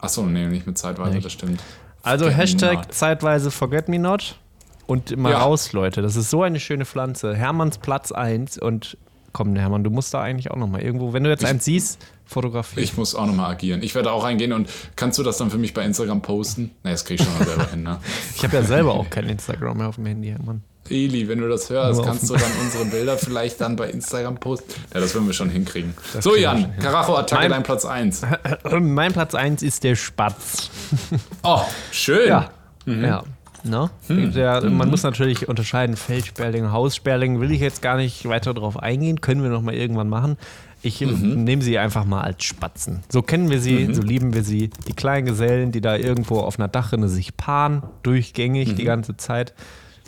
[0.04, 1.24] Achso, nee, nicht mit Zeitweise, Nicht.
[1.24, 1.60] das stimmt.
[2.02, 4.38] Also Forget Hashtag zeitweise Forget Me Not
[4.86, 5.38] und mal Ja.
[5.38, 6.02] raus, Leute.
[6.02, 7.34] Das ist so eine schöne Pflanze.
[7.34, 8.98] Hermanns Platz 1 und
[9.32, 11.98] komm, Hermann, du musst da eigentlich auch noch mal irgendwo, wenn du jetzt eins siehst,
[12.26, 12.84] fotografieren.
[12.84, 13.82] Ich muss auch nochmal agieren.
[13.82, 16.70] Ich werde auch reingehen und kannst du das dann für mich bei Instagram posten?
[16.84, 17.98] Ne, das krieg ich schon mal selber hin, ne?
[18.36, 20.62] Ich habe ja selber auch kein Instagram mehr auf dem Handy, Hermann.
[20.90, 23.88] Eli, wenn du das hörst, Nur auf kannst du dann unsere Bilder vielleicht dann bei
[23.88, 24.72] Instagram posten?
[24.92, 25.94] Ja, das werden wir schon hinkriegen.
[26.20, 26.72] so, kriegen wir Jan, hin.
[26.80, 28.22] Karacho-Attacke, Mein- dein Platz 1.
[28.80, 30.70] mein Platz 1 ist der Spatz.
[31.42, 32.28] Oh, schön.
[32.28, 32.50] Ja.
[32.86, 33.24] Ja.
[33.64, 33.90] Ne?
[34.10, 39.22] Der, Man muss natürlich unterscheiden, Feldsperling, Haussperling, will ich jetzt gar nicht weiter drauf eingehen,
[39.22, 40.36] können wir noch mal irgendwann machen.
[40.82, 43.02] Ich nehme sie einfach mal als Spatzen.
[43.10, 44.68] So kennen wir sie, so lieben wir sie.
[44.86, 49.54] Die kleinen Gesellen, die da irgendwo auf einer Dachrinne sich paaren, durchgängig die ganze Zeit.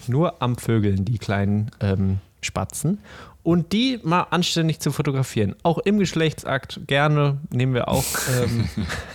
[0.09, 2.99] Nur am Vögeln, die kleinen ähm, Spatzen.
[3.43, 5.55] Und die mal anständig zu fotografieren.
[5.63, 8.05] Auch im Geschlechtsakt gerne nehmen wir auch.
[8.43, 8.69] Ähm,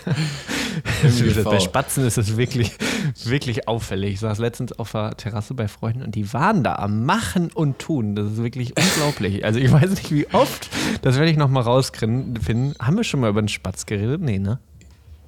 [1.43, 2.71] bei Spatzen ist es wirklich,
[3.25, 4.13] wirklich auffällig.
[4.13, 7.79] Ich saß letztens auf der Terrasse bei Freunden und die waren da am Machen und
[7.79, 8.15] Tun.
[8.15, 9.43] Das ist wirklich unglaublich.
[9.43, 10.69] Also ich weiß nicht, wie oft,
[11.01, 12.75] das werde ich noch mal rausfinden.
[12.79, 14.21] Haben wir schon mal über den Spatz geredet?
[14.21, 14.59] Nee, ne?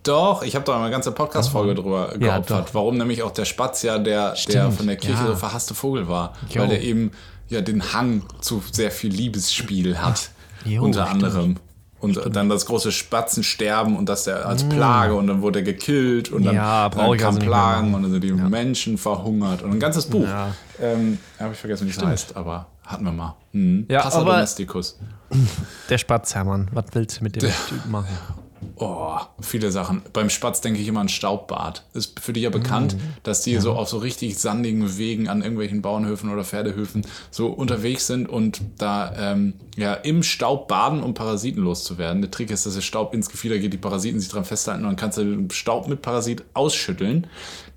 [0.03, 2.73] Doch, ich habe da mal eine ganze Podcast-Folge drüber Ja, geopfert, doch.
[2.73, 5.27] warum nämlich auch der Spatz ja der, der Stimmt, von der Kirche ja.
[5.27, 6.33] so verhasste Vogel war.
[6.49, 6.61] Jo.
[6.61, 7.11] Weil der eben
[7.49, 10.29] ja den Hang zu sehr viel Liebesspiel hat.
[10.65, 11.23] Jo, unter stimmt.
[11.23, 11.55] anderem.
[11.99, 16.29] Und dann das große Spatzensterben und das der als Plage und dann wurde er gekillt
[16.33, 16.57] und dann, Mm.
[16.57, 20.27] Ja, dann kam also Plagen und dann sind die Menschen verhungert und ein ganzes Buch.
[20.27, 20.49] Ja.
[20.81, 23.35] Ähm, habe ich vergessen, wie es heißt, aber hatten wir mal.
[23.53, 23.85] Mhm.
[23.89, 24.99] Ja, Passa Domesticus.
[25.89, 26.67] Der Spatz, Hermann.
[26.73, 28.07] Was willst du mit dem Typen machen?
[28.75, 30.01] Oh, viele Sachen.
[30.13, 31.85] Beim Spatz denke ich immer an Staubbad.
[31.93, 32.99] Ist für dich ja bekannt, mm.
[33.23, 33.61] dass die ja.
[33.61, 38.61] so auf so richtig sandigen Wegen an irgendwelchen Bauernhöfen oder Pferdehöfen so unterwegs sind und
[38.77, 42.21] da ähm, ja im Staub baden, um Parasiten loszuwerden.
[42.21, 44.89] Der Trick ist, dass der Staub ins Gefieder geht, die Parasiten sich dran festhalten und
[44.89, 47.27] dann kannst du den Staub mit Parasit ausschütteln.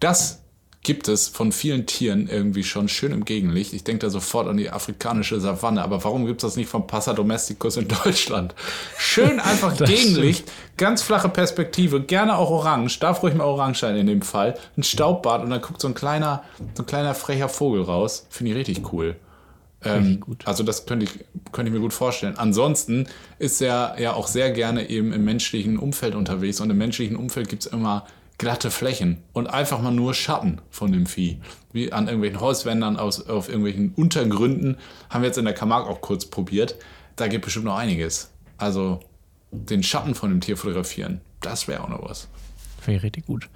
[0.00, 0.42] Das
[0.86, 3.72] gibt es von vielen Tieren irgendwie schon schön im Gegenlicht.
[3.72, 6.86] Ich denke da sofort an die afrikanische Savanne, aber warum gibt es das nicht vom
[6.86, 8.54] Passa Domesticus in Deutschland?
[8.96, 14.06] Schön einfach Gegenlicht, ganz flache Perspektive, gerne auch orange, darf ruhig mal orange sein in
[14.06, 17.82] dem Fall, ein Staubbad und dann guckt so ein kleiner, so ein kleiner frecher Vogel
[17.82, 18.28] raus.
[18.30, 19.16] Finde ich richtig cool.
[19.82, 22.36] Ähm, also das könnte ich, könnte ich mir gut vorstellen.
[22.36, 23.08] Ansonsten
[23.40, 27.48] ist er ja auch sehr gerne eben im menschlichen Umfeld unterwegs und im menschlichen Umfeld
[27.48, 28.06] gibt es immer
[28.38, 31.38] glatte Flächen und einfach mal nur Schatten von dem Vieh.
[31.72, 34.76] Wie an irgendwelchen Hauswändern, aus, auf irgendwelchen Untergründen.
[35.08, 36.76] Haben wir jetzt in der Camargue auch kurz probiert.
[37.16, 38.30] Da gibt bestimmt noch einiges.
[38.58, 39.00] Also
[39.50, 42.28] den Schatten von dem Tier fotografieren, das wäre auch noch was.
[42.80, 43.48] Finde ich richtig gut.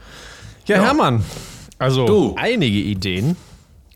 [0.67, 0.85] Ja, ja.
[0.85, 1.25] Hermann,
[1.79, 2.35] also du.
[2.39, 3.37] einige Ideen.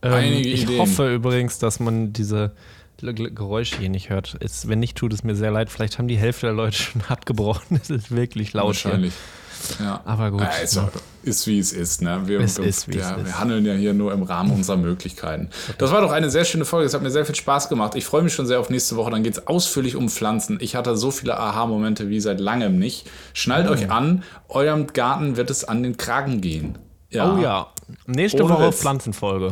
[0.03, 0.81] Ähm, einige ich Ideen.
[0.81, 2.53] hoffe übrigens, dass man diese
[2.99, 4.35] Geräusche hier nicht hört.
[4.35, 5.71] Ist, wenn nicht, tut es mir sehr leid.
[5.71, 7.79] Vielleicht haben die Hälfte der Leute schon abgebrochen.
[7.83, 9.13] Es ist wirklich laut Wahrscheinlich.
[9.13, 9.44] Hier.
[9.81, 10.01] Ja.
[10.05, 10.43] Aber gut.
[10.43, 10.91] Also, ja.
[11.23, 12.03] Ist wie es ist.
[12.03, 12.23] Ne?
[12.27, 14.77] Wir, es wir, ist, wie ja, es wir handeln ja hier nur im Rahmen unserer
[14.77, 15.49] Möglichkeiten.
[15.79, 16.87] Das war doch eine sehr schöne Folge.
[16.87, 17.95] Es hat mir sehr viel Spaß gemacht.
[17.95, 19.11] Ich freue mich schon sehr auf nächste Woche.
[19.11, 20.59] Dann geht es ausführlich um Pflanzen.
[20.61, 23.09] Ich hatte so viele Aha-Momente wie seit langem nicht.
[23.33, 23.73] Schnallt oh.
[23.73, 26.77] euch an, eurem Garten wird es an den Kragen gehen.
[27.09, 27.35] Ja.
[27.35, 27.69] Oh ja.
[28.07, 28.81] Nächste Ohne Woche Witz.
[28.81, 29.51] Pflanzenfolge.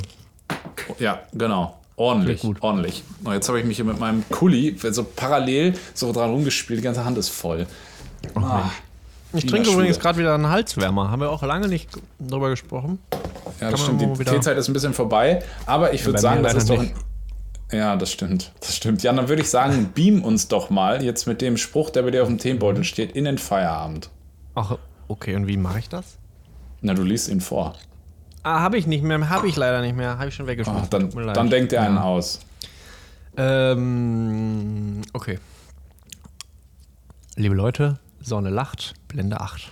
[0.98, 1.78] Ja, genau.
[1.96, 3.04] Ordentlich, ordentlich.
[3.22, 6.80] Und jetzt habe ich mich hier mit meinem Kuli so parallel so dran rumgespielt.
[6.80, 7.66] Die ganze Hand ist voll.
[8.34, 8.70] Oh, ah.
[9.34, 11.10] Ich trinke übrigens gerade wieder einen Halswärmer.
[11.10, 12.98] Haben wir auch lange nicht drüber gesprochen.
[13.60, 14.02] Ja, das stimmt.
[14.02, 15.42] Die Teezeit ist ein bisschen vorbei.
[15.66, 16.92] Aber ich würde sagen, das ist doch ein,
[17.70, 18.52] Ja, das stimmt.
[18.60, 19.02] Das stimmt.
[19.02, 22.10] Ja, dann würde ich sagen, beam uns doch mal jetzt mit dem Spruch, der bei
[22.10, 24.10] dir auf dem Themenbeutel steht, in den Feierabend.
[24.54, 24.76] Ach,
[25.08, 25.34] okay.
[25.36, 26.18] Und wie mache ich das?
[26.82, 27.74] Na, du liest ihn vor.
[28.42, 29.30] Ah, habe ich nicht mehr.
[29.30, 30.18] Habe ich leider nicht mehr.
[30.18, 30.82] Habe ich schon weggeschmissen.
[30.84, 32.02] Ach, dann, dann denkt er einen ja.
[32.02, 32.40] aus.
[33.36, 35.38] Ähm, okay.
[37.36, 39.70] Liebe Leute, Sonne lacht, Blende 8.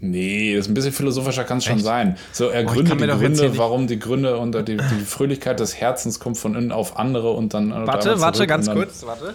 [0.00, 2.18] Nee, das ist ein bisschen philosophischer kann es schon sein.
[2.32, 6.36] So ergründe oh, die Gründe, warum die Gründe und die, die, Fröhlichkeit des Herzens kommt
[6.36, 7.70] von innen auf andere und dann.
[7.70, 9.34] Warte, warte, ganz kurz, warte.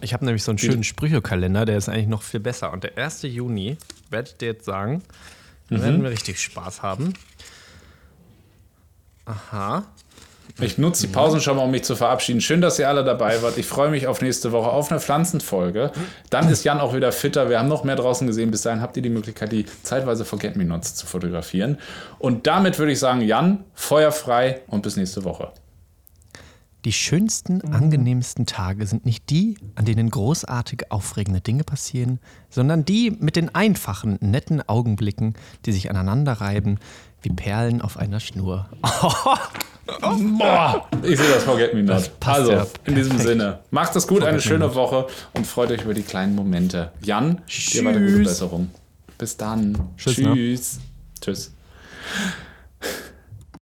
[0.00, 2.72] Ich habe nämlich so einen schönen Sprüchekalender, der ist eigentlich noch viel besser.
[2.72, 3.22] Und der 1.
[3.22, 3.78] Juni,
[4.10, 5.02] werdet ihr jetzt sagen,
[5.70, 5.82] mhm.
[5.82, 7.14] werden wir richtig Spaß haben.
[9.24, 9.84] Aha.
[10.60, 12.40] Ich nutze die Pausen schon mal, um mich zu verabschieden.
[12.40, 13.58] Schön, dass ihr alle dabei wart.
[13.58, 15.90] Ich freue mich auf nächste Woche auf eine Pflanzenfolge.
[16.30, 17.50] Dann ist Jan auch wieder fitter.
[17.50, 18.52] Wir haben noch mehr draußen gesehen.
[18.52, 21.78] Bis dahin habt ihr die Möglichkeit, die zeitweise Forget Me Nots zu fotografieren.
[22.20, 25.50] Und damit würde ich sagen, Jan, feuerfrei und bis nächste Woche.
[26.84, 33.10] Die schönsten, angenehmsten Tage sind nicht die, an denen großartige, aufregende Dinge passieren, sondern die
[33.10, 35.34] mit den einfachen, netten Augenblicken,
[35.64, 36.78] die sich aneinander reiben,
[37.22, 38.68] wie Perlen auf einer Schnur.
[39.86, 42.10] Boah, ich sehe das Forget Me Not.
[42.24, 45.82] Also, ja in diesem Sinne, macht es gut, Forget eine schöne Woche und freut euch
[45.82, 46.92] über die kleinen Momente.
[47.02, 47.70] Jan, Tschüss.
[47.72, 48.70] dir weiter gute Besserung.
[49.18, 49.78] Bis dann.
[49.96, 50.18] Tschüss.
[50.18, 50.34] Ne?
[50.34, 50.78] Tschüss.
[51.20, 51.52] Tschüss.